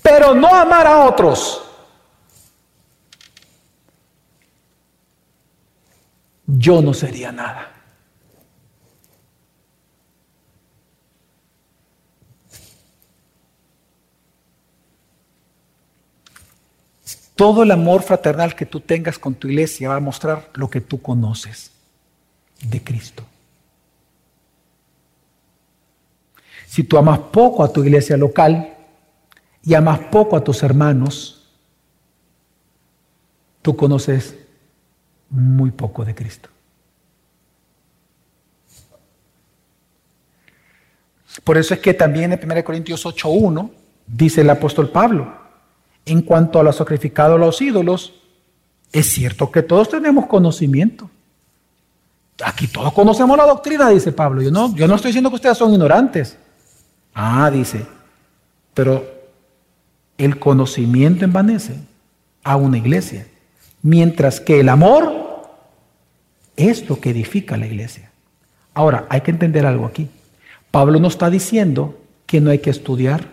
[0.00, 1.62] pero no amar a otros,
[6.46, 7.70] yo no sería nada.
[17.34, 20.80] Todo el amor fraternal que tú tengas con tu iglesia va a mostrar lo que
[20.80, 21.75] tú conoces
[22.62, 23.24] de Cristo.
[26.66, 28.76] Si tú amas poco a tu iglesia local
[29.62, 31.48] y amas poco a tus hermanos,
[33.62, 34.36] tú conoces
[35.30, 36.48] muy poco de Cristo.
[41.44, 43.70] Por eso es que también en 1 Corintios 8.1
[44.06, 45.32] dice el apóstol Pablo,
[46.04, 48.14] en cuanto a lo sacrificado a los ídolos,
[48.92, 51.10] es cierto que todos tenemos conocimiento.
[52.44, 54.42] Aquí todos conocemos la doctrina, dice Pablo.
[54.42, 56.36] Yo no, yo no estoy diciendo que ustedes son ignorantes.
[57.14, 57.86] Ah, dice,
[58.74, 59.06] pero
[60.18, 61.76] el conocimiento envanece
[62.44, 63.26] a una iglesia,
[63.82, 65.48] mientras que el amor
[66.56, 68.10] es lo que edifica la iglesia.
[68.74, 70.08] Ahora, hay que entender algo aquí.
[70.70, 73.30] Pablo no está diciendo que no hay que estudiar.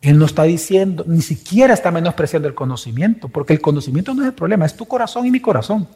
[0.00, 4.28] Él no está diciendo, ni siquiera está menospreciando el conocimiento, porque el conocimiento no es
[4.28, 5.86] el problema, es tu corazón y mi corazón.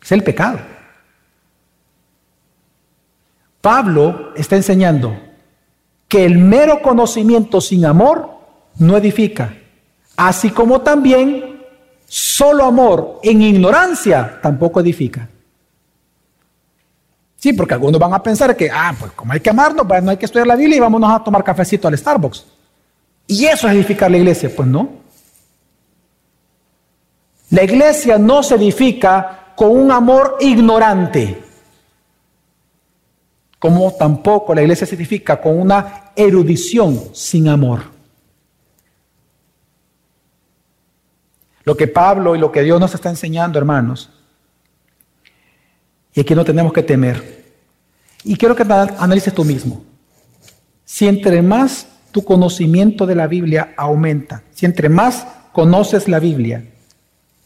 [0.00, 0.58] Es el pecado.
[3.66, 5.18] Pablo está enseñando
[6.06, 8.30] que el mero conocimiento sin amor
[8.78, 9.54] no edifica,
[10.16, 11.64] así como también
[12.06, 15.28] solo amor en ignorancia tampoco edifica.
[17.34, 20.12] Sí, porque algunos van a pensar que, ah, pues como hay que amarnos, pues no
[20.12, 22.46] hay que estudiar la Biblia y vámonos a tomar cafecito al Starbucks.
[23.26, 24.48] Y eso es edificar la iglesia.
[24.54, 24.90] Pues no.
[27.50, 31.45] La iglesia no se edifica con un amor ignorante
[33.58, 37.82] como tampoco la iglesia se edifica con una erudición sin amor.
[41.64, 44.10] Lo que Pablo y lo que Dios nos está enseñando, hermanos,
[46.14, 47.44] y que no tenemos que temer.
[48.24, 49.84] Y quiero que analices tú mismo.
[50.84, 56.64] Si entre más tu conocimiento de la Biblia aumenta, si entre más conoces la Biblia,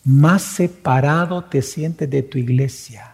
[0.04, 3.09] más separado te sientes de tu iglesia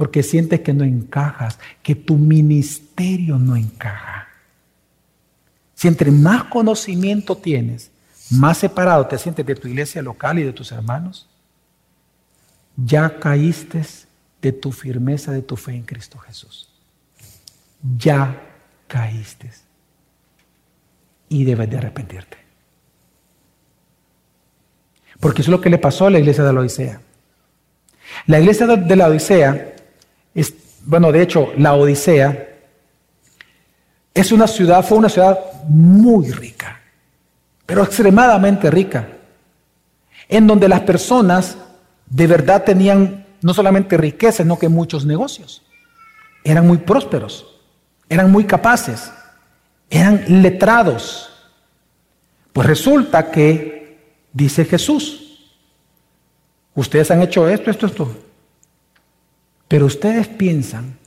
[0.00, 4.28] porque sientes que no encajas, que tu ministerio no encaja.
[5.74, 7.90] Si entre más conocimiento tienes,
[8.30, 11.28] más separado te sientes de tu iglesia local y de tus hermanos,
[12.78, 13.82] ya caíste
[14.40, 16.70] de tu firmeza, de tu fe en Cristo Jesús.
[17.98, 18.40] Ya
[18.88, 19.50] caíste.
[21.28, 22.38] Y debes de arrepentirte.
[25.20, 27.02] Porque eso es lo que le pasó a la iglesia de la Odisea.
[28.26, 29.69] La iglesia de la Odisea
[30.84, 32.48] bueno, de hecho, la Odisea
[34.14, 36.80] es una ciudad, fue una ciudad muy rica,
[37.66, 39.08] pero extremadamente rica,
[40.28, 41.56] en donde las personas
[42.06, 45.62] de verdad tenían no solamente riqueza, sino que muchos negocios.
[46.44, 47.46] Eran muy prósperos,
[48.08, 49.10] eran muy capaces,
[49.88, 51.30] eran letrados.
[52.52, 53.98] Pues resulta que,
[54.32, 55.54] dice Jesús,
[56.74, 58.16] ustedes han hecho esto, esto, esto,
[59.70, 60.98] pero ustedes piensan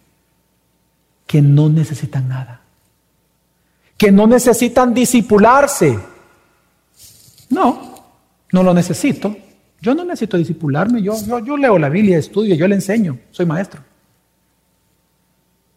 [1.28, 2.62] que no necesitan nada,
[3.98, 6.00] que no necesitan disipularse.
[7.50, 8.06] No,
[8.54, 9.36] no lo necesito.
[9.82, 13.46] Yo no necesito disipularme, yo, yo, yo leo la Biblia, estudio, yo le enseño, soy
[13.46, 13.82] maestro.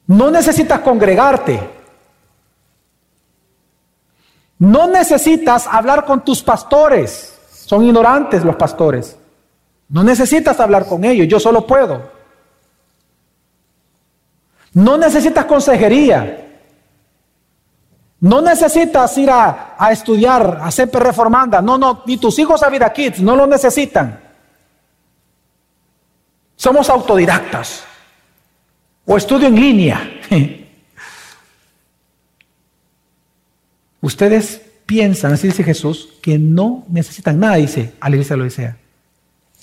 [0.06, 1.58] No necesitas congregarte.
[4.60, 7.36] No necesitas hablar con tus pastores.
[7.50, 9.18] Son ignorantes los pastores.
[9.88, 12.14] No necesitas hablar con ellos, yo solo puedo.
[14.76, 16.48] No necesitas consejería.
[18.20, 21.62] No necesitas ir a, estudiar, a ser reformanda.
[21.62, 24.20] No, no, ni tus hijos a vida kids, no lo necesitan.
[26.56, 27.84] Somos autodidactas.
[29.06, 30.10] O estudio en línea.
[34.02, 38.74] Ustedes piensan, así dice Jesús, que no necesitan nada, dice a la iglesia de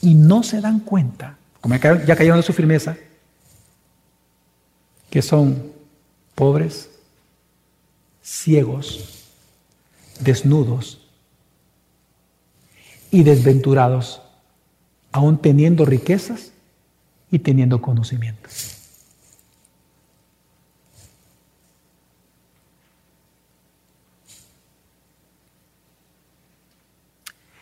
[0.02, 2.98] y no se dan cuenta, como ya cayeron de su firmeza,
[5.14, 5.72] que son
[6.34, 6.90] pobres,
[8.24, 9.28] ciegos,
[10.20, 11.08] desnudos
[13.12, 14.24] y desventurados,
[15.12, 16.52] aún teniendo riquezas
[17.30, 18.50] y teniendo conocimiento.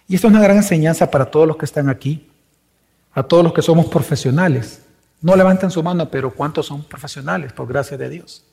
[0.08, 2.30] Y esto es una gran enseñanza para todos los que están aquí,
[3.12, 4.84] a todos los que somos profesionales.
[5.22, 8.44] No levanten su mano, pero ¿cuántos son profesionales, por gracia de Dios?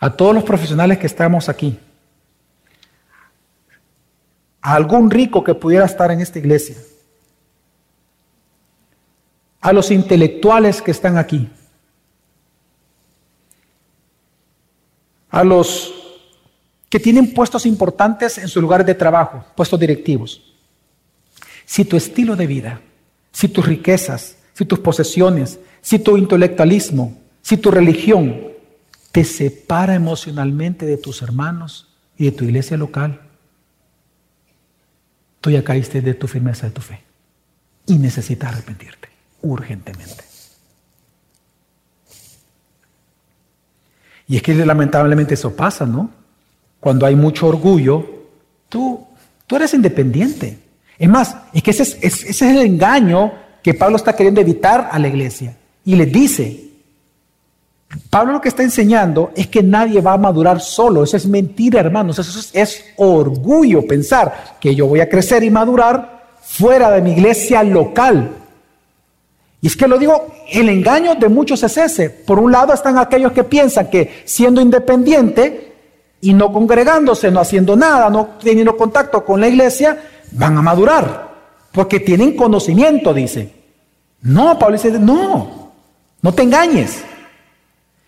[0.00, 1.78] A todos los profesionales que estamos aquí.
[4.62, 6.76] A algún rico que pudiera estar en esta iglesia.
[9.60, 11.50] A los intelectuales que están aquí.
[15.30, 15.92] A los
[16.88, 20.54] que tienen puestos importantes en sus lugares de trabajo, puestos directivos.
[21.66, 22.80] Si tu estilo de vida,
[23.30, 28.48] si tus riquezas, si tus posesiones, si tu intelectualismo, si tu religión
[29.12, 31.86] te separa emocionalmente de tus hermanos
[32.16, 33.20] y de tu iglesia local,
[35.40, 37.04] tú ya caíste de tu firmeza de tu fe
[37.86, 39.10] y necesitas arrepentirte
[39.42, 40.24] urgentemente.
[44.26, 46.10] Y es que lamentablemente eso pasa, ¿no?
[46.80, 48.24] cuando hay mucho orgullo,
[48.68, 49.06] tú,
[49.46, 50.58] tú eres independiente.
[50.98, 54.88] Es más, es que ese es, ese es el engaño que Pablo está queriendo evitar
[54.90, 55.54] a la iglesia.
[55.84, 56.70] Y le dice,
[58.08, 61.04] Pablo lo que está enseñando es que nadie va a madurar solo.
[61.04, 62.18] Eso es mentira, hermanos.
[62.18, 67.12] Eso es, es, orgullo pensar que yo voy a crecer y madurar fuera de mi
[67.12, 68.30] iglesia local.
[69.60, 72.08] Y es que lo digo, el engaño de muchos es ese.
[72.08, 75.74] Por un lado están aquellos que piensan que siendo independiente
[76.22, 79.98] y no congregándose, no haciendo nada, no teniendo contacto con la iglesia,
[80.32, 81.34] van a madurar,
[81.70, 83.57] porque tienen conocimiento, dice.
[84.20, 85.72] No, Pablo dice, no,
[86.20, 87.02] no te engañes.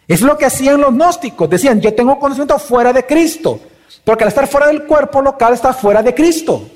[0.08, 3.60] Es lo que hacían los gnósticos, decían, yo tengo conocimiento fuera de Cristo,
[4.04, 6.68] porque al estar fuera del cuerpo local está fuera de Cristo.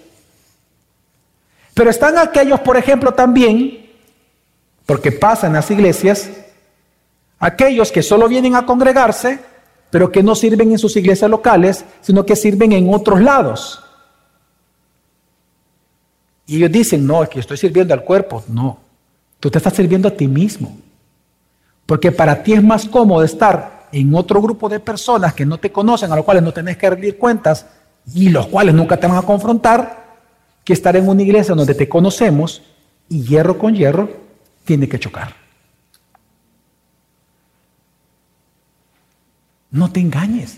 [1.74, 3.91] Pero están aquellos, por ejemplo, también,
[4.87, 6.30] porque pasan las iglesias,
[7.41, 9.41] aquellos que solo vienen a congregarse,
[9.91, 13.82] pero que no sirven en sus iglesias locales, sino que sirven en otros lados.
[16.47, 18.45] Y ellos dicen, no, es que estoy sirviendo al cuerpo.
[18.49, 18.78] No,
[19.45, 20.74] tú te estás sirviendo a ti mismo.
[21.84, 25.70] Porque para ti es más cómodo estar en otro grupo de personas que no te
[25.70, 27.66] conocen, a los cuales no tenés que rendir cuentas
[28.14, 30.16] y los cuales nunca te van a confrontar,
[30.64, 32.62] que estar en una iglesia donde te conocemos
[33.11, 34.09] y hierro con hierro
[34.64, 35.34] tiene que chocar.
[39.70, 40.57] No te engañes.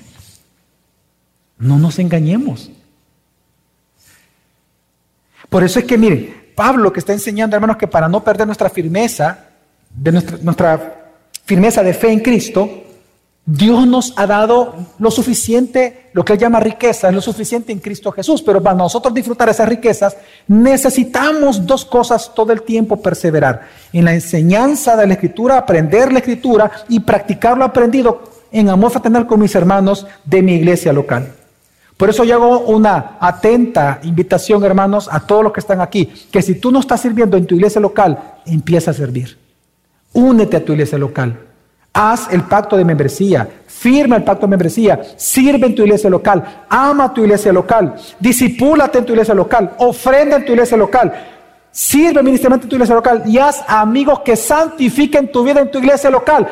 [1.58, 2.70] No nos engañemos.
[5.48, 8.70] Por eso es que, miren, Pablo que está enseñando, hermanos, que para no perder nuestra
[8.70, 9.38] firmeza,
[9.94, 11.12] de nuestra,
[11.44, 12.68] firmeza de fe en Cristo,
[13.44, 17.78] Dios nos ha dado lo suficiente, lo que él llama riqueza, es lo suficiente en
[17.78, 18.42] Cristo Jesús.
[18.42, 20.16] Pero para nosotros disfrutar esas riquezas,
[20.48, 23.68] necesitamos dos cosas todo el tiempo perseverar.
[23.92, 28.90] En la enseñanza de la Escritura, aprender la Escritura y practicar lo aprendido en amor
[28.90, 31.35] fraternal con mis hermanos de mi iglesia local.
[31.96, 36.42] Por eso yo hago una atenta invitación, hermanos, a todos los que están aquí, que
[36.42, 39.38] si tú no estás sirviendo en tu iglesia local, empieza a servir.
[40.12, 41.38] Únete a tu iglesia local.
[41.94, 46.66] Haz el pacto de membresía, firma el pacto de membresía, sirve en tu iglesia local,
[46.68, 51.10] ama tu iglesia local, disipúlate en tu iglesia local, ofrenda en tu iglesia local,
[51.70, 55.78] sirve ministerialmente en tu iglesia local y haz amigos que santifiquen tu vida en tu
[55.78, 56.46] iglesia local.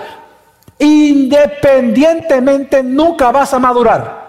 [0.78, 4.23] Independientemente nunca vas a madurar.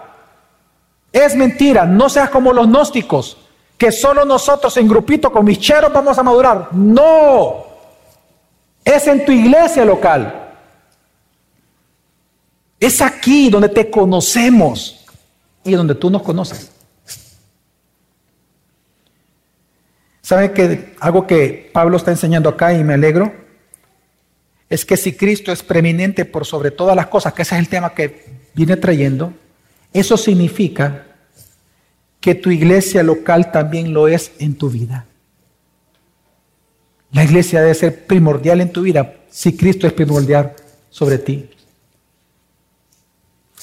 [1.16, 3.38] Es mentira, no seas como los gnósticos,
[3.78, 6.68] que solo nosotros en grupito con mis cheros vamos a madurar.
[6.74, 7.64] No,
[8.84, 10.52] es en tu iglesia local.
[12.78, 15.06] Es aquí donde te conocemos
[15.64, 16.70] y donde tú nos conoces.
[20.20, 23.32] ¿Saben que algo que Pablo está enseñando acá y me alegro?
[24.68, 27.68] es que si Cristo es preeminente por sobre todas las cosas, que ese es el
[27.68, 29.32] tema que viene trayendo,
[29.92, 31.05] eso significa
[32.20, 35.06] que tu iglesia local también lo es en tu vida.
[37.12, 40.54] La iglesia debe ser primordial en tu vida si Cristo es primordial
[40.90, 41.48] sobre ti.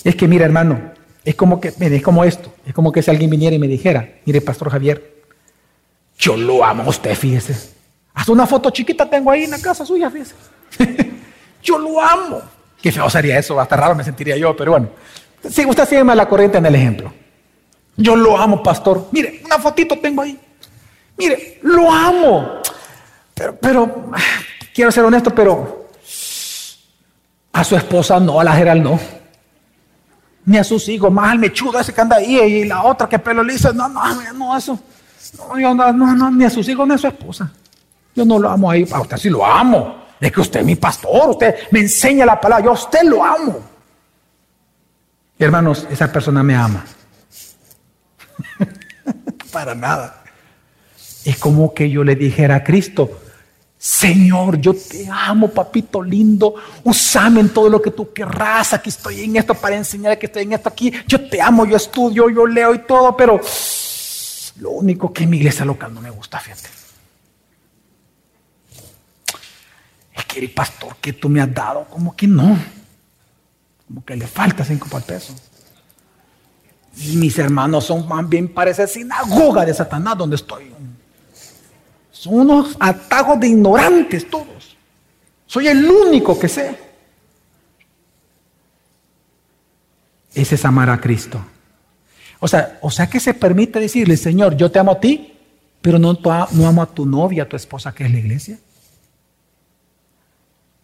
[0.04, 0.92] Es que mira, hermano,
[1.24, 4.18] es como que, es como esto, es como que si alguien viniera y me dijera,
[4.26, 5.24] mire, Pastor Javier,
[6.18, 7.74] yo lo amo a usted, fíjese.
[8.14, 10.36] Haz una foto chiquita tengo ahí en la casa suya, fíjese.
[11.64, 12.42] yo lo amo.
[12.82, 14.90] Qué feo sería eso, hasta raro me sentiría yo, pero bueno.
[15.50, 17.14] Sí, usted sígueme la corriente en el ejemplo.
[17.96, 19.08] Yo lo amo, pastor.
[19.12, 20.40] Mire, una fotito tengo ahí.
[21.18, 22.62] Mire, lo amo.
[23.34, 24.12] Pero,
[24.74, 25.90] quiero ser honesto, pero
[27.52, 29.00] a su esposa no, a la Gerald no.
[30.46, 33.20] Ni a sus hijos, más al mechudo ese que anda ahí y la otra que
[33.20, 33.72] pelo liso.
[33.74, 34.80] No, no, no, eso.
[35.38, 37.52] No, no, no, ni a sus hijos ni a su esposa.
[38.16, 38.86] Yo no lo amo ahí.
[38.92, 40.04] A usted sí lo amo.
[40.20, 42.66] Es que usted es mi pastor, usted me enseña la palabra.
[42.66, 43.60] Yo a usted lo amo.
[45.38, 46.86] Hermanos, esa persona me ama.
[49.54, 50.24] Para nada.
[51.24, 53.22] Es como que yo le dijera a Cristo,
[53.78, 56.56] Señor, yo te amo, papito lindo.
[56.84, 58.74] Usame en todo lo que tú querrás.
[58.74, 60.92] Aquí estoy en esto para enseñar que estoy en esto aquí.
[61.06, 63.42] Yo te amo, yo estudio, yo leo y todo, pero
[64.58, 66.70] lo único que en mi iglesia local no me gusta, fíjate.
[70.16, 72.58] Es que el pastor que tú me has dado, como que no.
[73.86, 75.22] Como que le falta cinco para el.
[76.96, 80.72] Mis hermanos son más bien parece sinagoga de Satanás donde estoy.
[82.12, 84.78] Son unos atajos de ignorantes todos.
[85.48, 86.78] Soy el único que sé.
[90.34, 91.44] Ese es amar a Cristo.
[92.40, 95.34] O sea, o sea que se permite decirle, Señor, yo te amo a ti,
[95.82, 96.14] pero no,
[96.52, 98.60] no amo a tu novia, a tu esposa, que es la iglesia.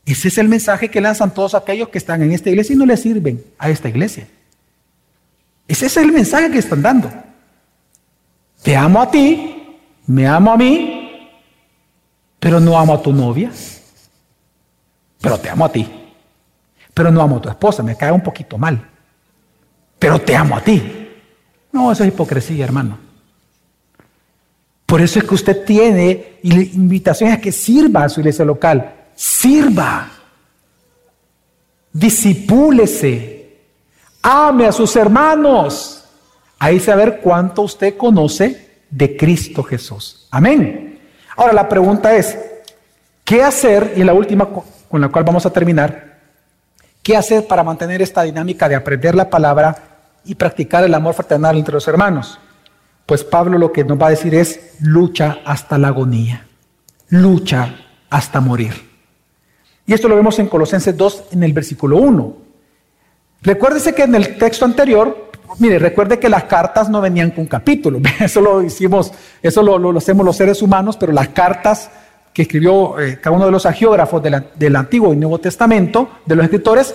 [0.05, 2.85] Ese es el mensaje que lanzan todos aquellos que están en esta iglesia y no
[2.85, 4.27] le sirven a esta iglesia.
[5.69, 7.11] Ese es el mensaje que están dando.
[8.63, 11.29] Te amo a ti, me amo a mí,
[12.39, 13.51] pero no amo a tu novia.
[15.21, 15.87] Pero te amo a ti.
[16.91, 18.83] Pero no amo a tu esposa, me cae un poquito mal.
[19.99, 20.81] Pero te amo a ti.
[21.71, 22.97] No, eso es hipocresía, hermano.
[24.87, 28.91] Por eso es que usted tiene invitaciones que sirva a su iglesia local.
[29.13, 30.09] Sirva.
[31.93, 33.38] Disipúlese.
[34.21, 36.05] Ame a sus hermanos.
[36.57, 40.27] Ahí saber cuánto usted conoce de Cristo Jesús.
[40.31, 40.99] Amén.
[41.35, 42.37] Ahora la pregunta es,
[43.23, 43.93] ¿qué hacer?
[43.95, 44.49] Y la última
[44.89, 46.19] con la cual vamos a terminar,
[47.01, 49.75] ¿qué hacer para mantener esta dinámica de aprender la palabra
[50.25, 52.39] y practicar el amor fraternal entre los hermanos?
[53.05, 56.45] Pues Pablo lo que nos va a decir es lucha hasta la agonía,
[57.09, 57.75] lucha
[58.09, 58.89] hasta morir.
[59.85, 62.48] Y esto lo vemos en Colosenses 2 en el versículo 1.
[63.41, 68.01] Recuérdese que en el texto anterior Mire, recuerde que las cartas no venían con capítulos,
[68.19, 69.11] eso lo hicimos,
[69.41, 71.89] eso lo, hacemos los seres humanos, pero las cartas
[72.33, 76.45] que escribió eh, cada uno de los agiógrafos del Antiguo y Nuevo Testamento, de los
[76.45, 76.93] escritores,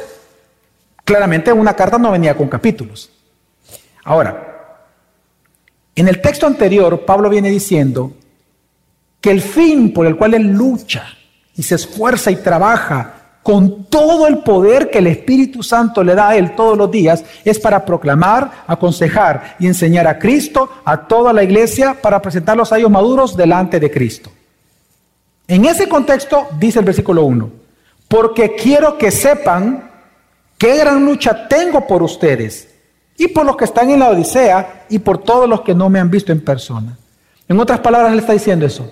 [1.05, 3.11] claramente una carta no venía con capítulos.
[4.05, 4.79] Ahora,
[5.97, 8.13] en el texto anterior, Pablo viene diciendo
[9.21, 11.07] que el fin por el cual él lucha
[11.57, 16.31] y se esfuerza y trabaja con todo el poder que el Espíritu Santo le da
[16.31, 21.31] a él todos los días, es para proclamar, aconsejar y enseñar a Cristo, a toda
[21.31, 24.31] la iglesia, para presentarlos a ellos maduros delante de Cristo.
[25.47, 27.51] En ese contexto dice el versículo 1,
[28.09, 29.91] porque quiero que sepan
[30.57, 32.71] qué gran lucha tengo por ustedes
[33.19, 36.01] y por los que están en la Odisea y por todos los que no me
[36.01, 36.97] han visto en persona.
[37.47, 38.91] En otras palabras, él está diciendo eso.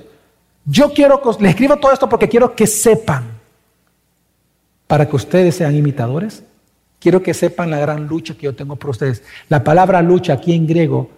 [0.67, 3.32] Yo quiero que le escribo todo esto porque quiero que sepan
[4.93, 6.45] para que ustedes sean imitadores?
[6.99, 9.23] Quiero que sepan la gran lucha que yo tengo por ustedes.
[9.49, 11.09] La palabra lucha aquí en griego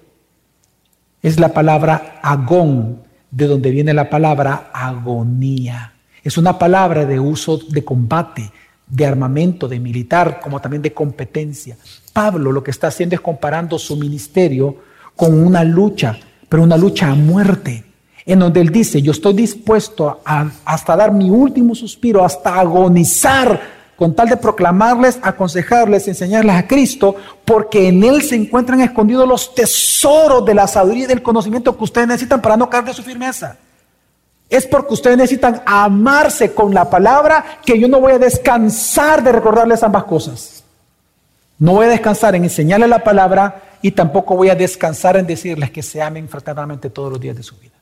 [1.20, 3.02] es la palabra agón,
[3.32, 5.92] de donde viene la palabra agonía.
[6.22, 8.48] Es una palabra de uso de combate,
[8.86, 11.76] de armamento, de militar, como también de competencia.
[12.12, 14.76] Pablo lo que está haciendo es comparando su ministerio
[15.16, 16.16] con una lucha,
[16.48, 17.82] pero una lucha a muerte,
[18.26, 23.60] en donde él dice, yo estoy dispuesto a, hasta dar mi último suspiro, hasta agonizar
[23.96, 27.14] con tal de proclamarles, aconsejarles, enseñarles a Cristo,
[27.44, 31.84] porque en Él se encuentran escondidos los tesoros de la sabiduría y del conocimiento que
[31.84, 33.56] ustedes necesitan para no caer de su firmeza.
[34.48, 39.32] Es porque ustedes necesitan amarse con la palabra que yo no voy a descansar de
[39.32, 40.64] recordarles ambas cosas.
[41.58, 45.70] No voy a descansar en enseñarles la palabra y tampoco voy a descansar en decirles
[45.70, 47.73] que se amen fraternalmente todos los días de su vida.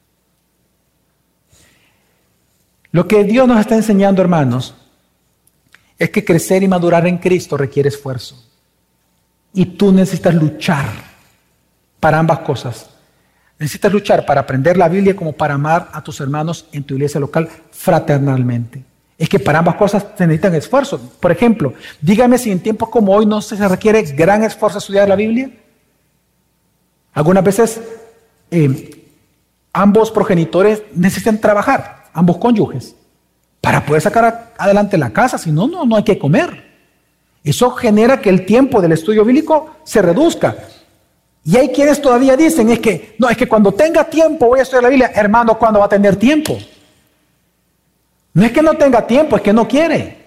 [2.92, 4.74] Lo que Dios nos está enseñando, hermanos,
[5.98, 8.44] es que crecer y madurar en Cristo requiere esfuerzo.
[9.54, 10.86] Y tú necesitas luchar
[11.98, 12.90] para ambas cosas.
[13.58, 17.20] Necesitas luchar para aprender la Biblia como para amar a tus hermanos en tu iglesia
[17.20, 18.84] local fraternalmente.
[19.16, 21.00] Es que para ambas cosas se necesitan esfuerzo.
[21.20, 25.16] Por ejemplo, dígame si en tiempos como hoy no se requiere gran esfuerzo estudiar la
[25.16, 25.50] Biblia.
[27.14, 27.80] Algunas veces
[28.50, 29.06] eh,
[29.72, 32.94] ambos progenitores necesitan trabajar ambos cónyuges,
[33.60, 36.72] para poder sacar adelante la casa, si no, no, no hay que comer.
[37.44, 40.56] Eso genera que el tiempo del estudio bíblico se reduzca.
[41.44, 44.62] Y hay quienes todavía dicen, es que, no, es que cuando tenga tiempo voy a
[44.62, 45.12] estudiar la Biblia.
[45.14, 46.56] Hermano, ¿cuándo va a tener tiempo?
[48.34, 50.22] No es que no tenga tiempo, es que no quiere.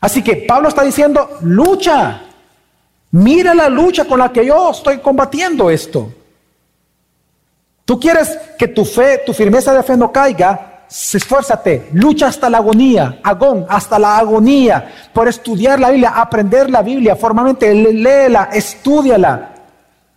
[0.00, 2.22] Así que Pablo está diciendo, lucha.
[3.12, 6.12] Mira la lucha con la que yo estoy combatiendo esto.
[7.84, 12.58] Tú quieres que tu fe, tu firmeza de fe no caiga, esfuérzate, lucha hasta la
[12.58, 19.50] agonía, agón, hasta la agonía, por estudiar la Biblia, aprender la Biblia formalmente, léela, estudiala,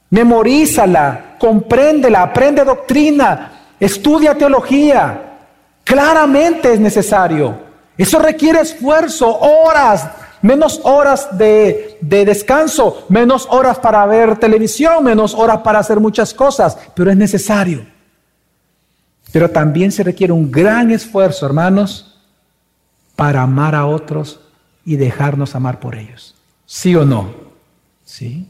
[0.09, 5.24] memorízala, compréndela, aprende doctrina, estudia teología.
[5.84, 7.57] Claramente es necesario.
[7.97, 10.07] Eso requiere esfuerzo, horas,
[10.41, 16.78] menos horas de, descanso, menos horas para ver televisión, menos horas para hacer muchas cosas,
[16.93, 17.97] pero es necesario.
[19.32, 22.17] Pero también se requiere un gran esfuerzo, hermanos,
[23.15, 24.39] para amar a otros
[24.86, 26.36] y dejarnos amar por ellos.
[26.65, 27.34] ¿Sí o no?
[28.05, 28.47] Sí.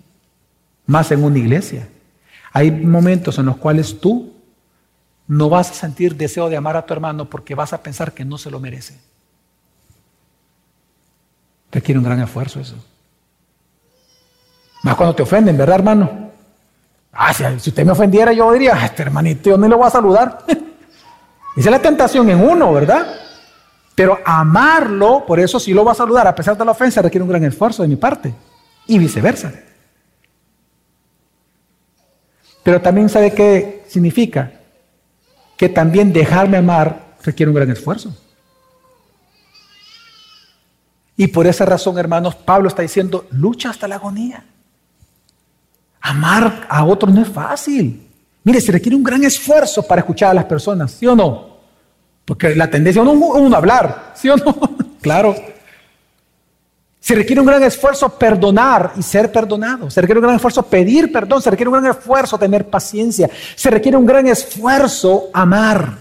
[0.86, 1.88] Más en una iglesia.
[2.54, 4.34] Hay momentos en los cuales tú
[5.28, 8.24] no vas a sentir deseo de amar a tu hermano porque vas a pensar que
[8.24, 9.00] no se lo merece.
[11.72, 12.76] Requiere un gran esfuerzo eso.
[14.84, 16.32] Más cuando te ofenden, ¿verdad, hermano?
[17.12, 20.46] Ah, si, usted me ofendiera, yo diría, este hermanito, yo no le voy a saludar.
[21.58, 23.16] Esa es la tentación en uno, ¿verdad?
[23.96, 27.24] Pero amarlo, por eso sí lo va a saludar, a pesar de la ofensa, requiere
[27.24, 28.32] un gran esfuerzo de mi parte.
[28.86, 29.52] Y viceversa.
[32.62, 34.52] Pero también sabe qué significa.
[35.58, 38.16] Que también dejarme amar requiere un gran esfuerzo.
[41.16, 44.46] Y por esa razón, hermanos, Pablo está diciendo, lucha hasta la agonía.
[46.02, 48.08] Amar a otros no es fácil.
[48.44, 51.47] Mire, se requiere un gran esfuerzo para escuchar a las personas, ¿sí o no?
[52.28, 54.54] Porque la tendencia es uno, a hablar, ¿sí o no?
[55.02, 55.34] claro.
[57.00, 59.90] Se requiere un gran esfuerzo perdonar y ser perdonado.
[59.90, 61.42] Se requiere un gran esfuerzo pedir perdón.
[61.42, 63.30] Se requiere un gran esfuerzo tener paciencia.
[63.56, 66.00] Se requiere un gran esfuerzo amar,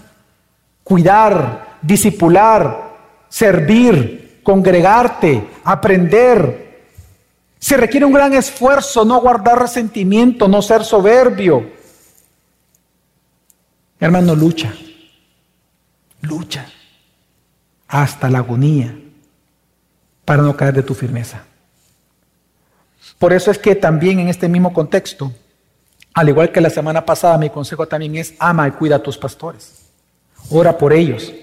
[0.83, 2.97] cuidar, disipular,
[3.29, 6.81] servir, congregarte, aprender.
[7.57, 11.71] Se requiere un gran esfuerzo, no guardar resentimiento, no ser soberbio.
[13.97, 14.73] Hermano, lucha,
[16.21, 16.65] lucha
[17.87, 18.97] hasta la agonía
[20.25, 21.43] para no caer de tu firmeza.
[23.17, 25.31] Por eso es que también en este mismo contexto,
[26.13, 29.17] al igual que la semana pasada, mi consejo también es ama y cuida a tus
[29.17, 29.85] pastores.
[30.49, 31.33] Ora por ellos,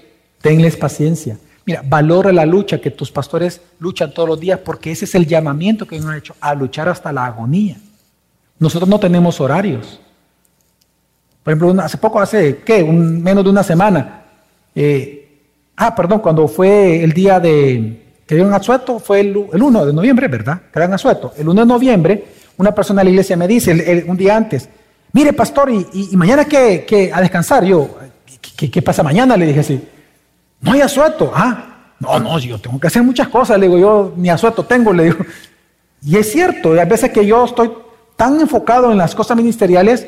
[0.41, 5.05] tenles paciencia, Mira, valora la lucha que tus pastores luchan todos los días porque ese
[5.05, 7.77] es el llamamiento que nos han hecho a luchar hasta la agonía.
[8.59, 9.99] Nosotros no tenemos horarios.
[11.43, 12.83] Por ejemplo, hace poco, hace, ¿qué?
[12.83, 14.24] Un, menos de una semana.
[14.75, 15.39] Eh,
[15.77, 20.27] ah, perdón, cuando fue el día de que dieron asueto, fue el, 1 de noviembre,
[20.27, 20.61] ¿verdad?
[20.71, 21.33] Que dieron asueto.
[21.37, 22.25] El 1 de noviembre,
[22.57, 24.67] una persona de la iglesia me dice, un día antes,
[25.13, 27.63] mire, pastor, ¿y, mañana qué, a descansar?
[27.63, 27.97] Yo,
[28.57, 29.37] ¿qué, ¿qué, pasa mañana?
[29.37, 29.81] Le dije así.
[30.61, 31.31] No hay asueto.
[31.33, 33.59] Ah, no, no, yo tengo que hacer muchas cosas.
[33.59, 35.17] Le digo, yo ni asueto tengo, le digo.
[36.03, 37.71] Y es cierto, hay veces que yo estoy
[38.15, 40.07] tan enfocado en las cosas ministeriales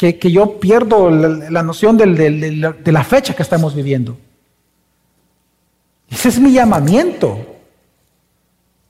[0.00, 4.16] que, yo pierdo la, noción de la fecha que estamos viviendo.
[6.08, 7.46] Ese es mi llamamiento.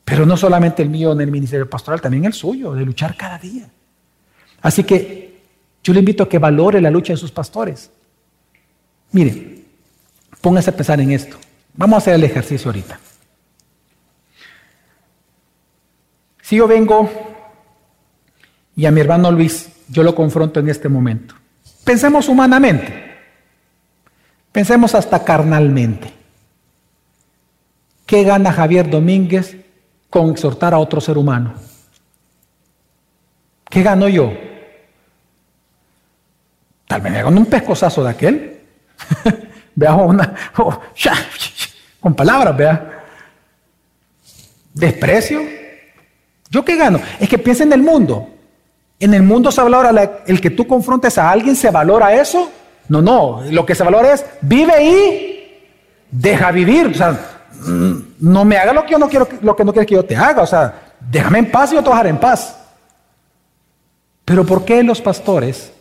[0.04, 3.38] Pero no solamente el mío en el ministerio pastoral, también el suyo, de luchar cada
[3.38, 3.68] día.
[4.62, 5.40] Así que
[5.82, 7.90] yo le invito a que valore la lucha de sus pastores.
[9.12, 9.60] Mire,
[10.40, 11.36] Póngase a pensar en esto.
[11.74, 12.98] Vamos a hacer el ejercicio ahorita.
[16.42, 17.08] Si yo vengo
[18.74, 21.34] y a mi hermano Luis yo lo confronto en este momento,
[21.84, 23.16] pensemos humanamente,
[24.52, 26.12] pensemos hasta carnalmente.
[28.06, 29.56] ¿Qué gana Javier Domínguez
[30.08, 31.54] con exhortar a otro ser humano?
[33.68, 34.32] ¿Qué gano yo?
[36.88, 38.60] Tal vez me gano un pescozazo de aquel.
[39.76, 40.80] Vea, una, oh,
[42.00, 43.04] con palabras, vea.
[44.74, 45.40] Desprecio.
[46.50, 47.00] ¿Yo qué gano?
[47.20, 48.39] Es que piensa en el mundo.
[49.00, 52.50] En el mundo se valora el que tú confrontes a alguien, ¿se valora eso?
[52.88, 53.42] No, no.
[53.50, 55.62] Lo que se valora es vive y
[56.10, 56.86] deja vivir.
[56.88, 57.18] O sea,
[57.66, 60.04] mm, no me haga lo que yo no quiero, lo que no quieres que yo
[60.04, 60.42] te haga.
[60.42, 62.56] O sea, déjame en paz y yo te en paz.
[64.24, 65.72] Pero ¿por qué los pastores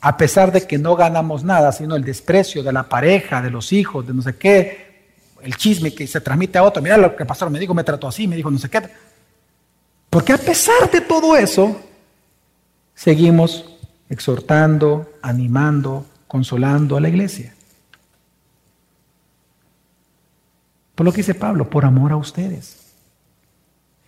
[0.00, 3.72] a pesar de que no ganamos nada, sino el desprecio de la pareja, de los
[3.72, 4.90] hijos, de no sé qué,
[5.42, 8.08] el chisme que se transmite a otro, mira lo que pasó, me dijo, me trató
[8.08, 8.82] así, me dijo no sé qué.
[10.08, 11.80] Porque a pesar de todo eso,
[13.00, 13.64] seguimos
[14.10, 17.54] exhortando, animando, consolando a la iglesia.
[20.94, 22.92] Por lo que dice Pablo, por amor a ustedes.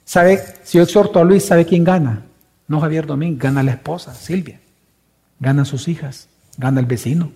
[0.05, 0.45] ¿Sabe?
[0.65, 2.23] Si yo exhorto a Luis, ¿sabe quién gana?
[2.69, 4.61] No Javier Domínguez, gana la esposa, Silvia.
[5.41, 6.29] Gana sus hijas,
[6.59, 7.33] gana el vecino.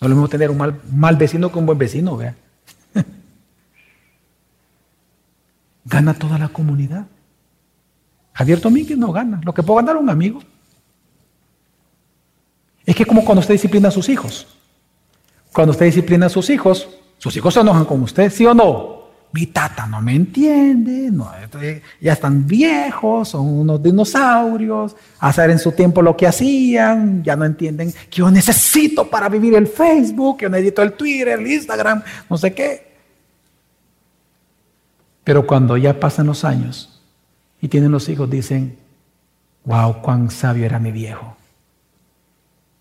[0.00, 2.36] No lo mismo tener un mal, mal vecino que un buen vecino, vea.
[5.86, 7.08] gana toda la comunidad.
[8.38, 9.40] Javier Domínguez no gana.
[9.42, 10.40] Lo que puede ganar un amigo.
[12.86, 14.46] Es que como cuando usted disciplina a sus hijos.
[15.52, 19.08] Cuando usted disciplina a sus hijos, sus hijos se enojan con usted, ¿sí o no?
[19.32, 21.10] Mi tata no me entiende,
[21.42, 27.34] este, ya están viejos, son unos dinosaurios, hacer en su tiempo lo que hacían, ya
[27.34, 31.46] no entienden que yo necesito para vivir el Facebook, que yo necesito el Twitter, el
[31.46, 32.94] Instagram, no sé qué.
[35.24, 36.97] Pero cuando ya pasan los años
[37.60, 38.78] y tienen los hijos, dicen,
[39.64, 41.36] wow, cuán sabio era mi viejo.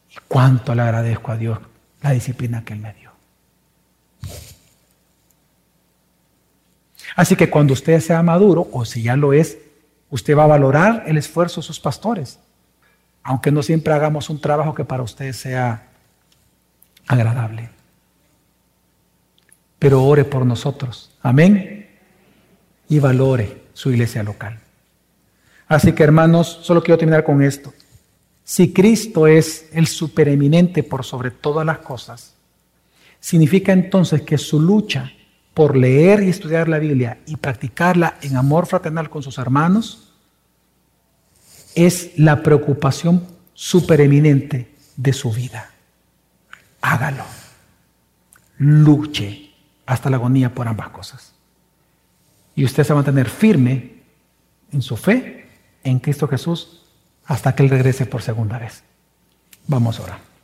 [0.10, 1.60] Y cuánto le agradezco a Dios
[2.02, 3.12] la disciplina que él me dio.
[7.16, 9.58] Así que cuando usted sea maduro, o si ya lo es,
[10.10, 12.40] usted va a valorar el esfuerzo de sus pastores,
[13.24, 15.88] aunque no siempre hagamos un trabajo que para usted sea
[17.08, 17.70] agradable.
[19.80, 21.12] Pero ore por nosotros.
[21.22, 21.90] Amén.
[22.88, 24.60] Y valore su iglesia local.
[25.68, 27.74] Así que hermanos, solo quiero terminar con esto.
[28.44, 32.34] Si Cristo es el supereminente por sobre todas las cosas,
[33.20, 35.12] significa entonces que su lucha
[35.54, 40.14] por leer y estudiar la Biblia y practicarla en amor fraternal con sus hermanos,
[41.76, 45.72] es la preocupación supereminente de su vida.
[46.82, 47.26] Hágalo.
[48.60, 49.52] Luche
[49.86, 51.34] hasta la agonía por ambas cosas.
[52.56, 54.04] Y usted se va a mantener firme
[54.72, 55.47] en su fe
[55.84, 56.84] en Cristo Jesús
[57.26, 58.84] hasta que Él regrese por segunda vez.
[59.68, 60.37] Vamos a orar.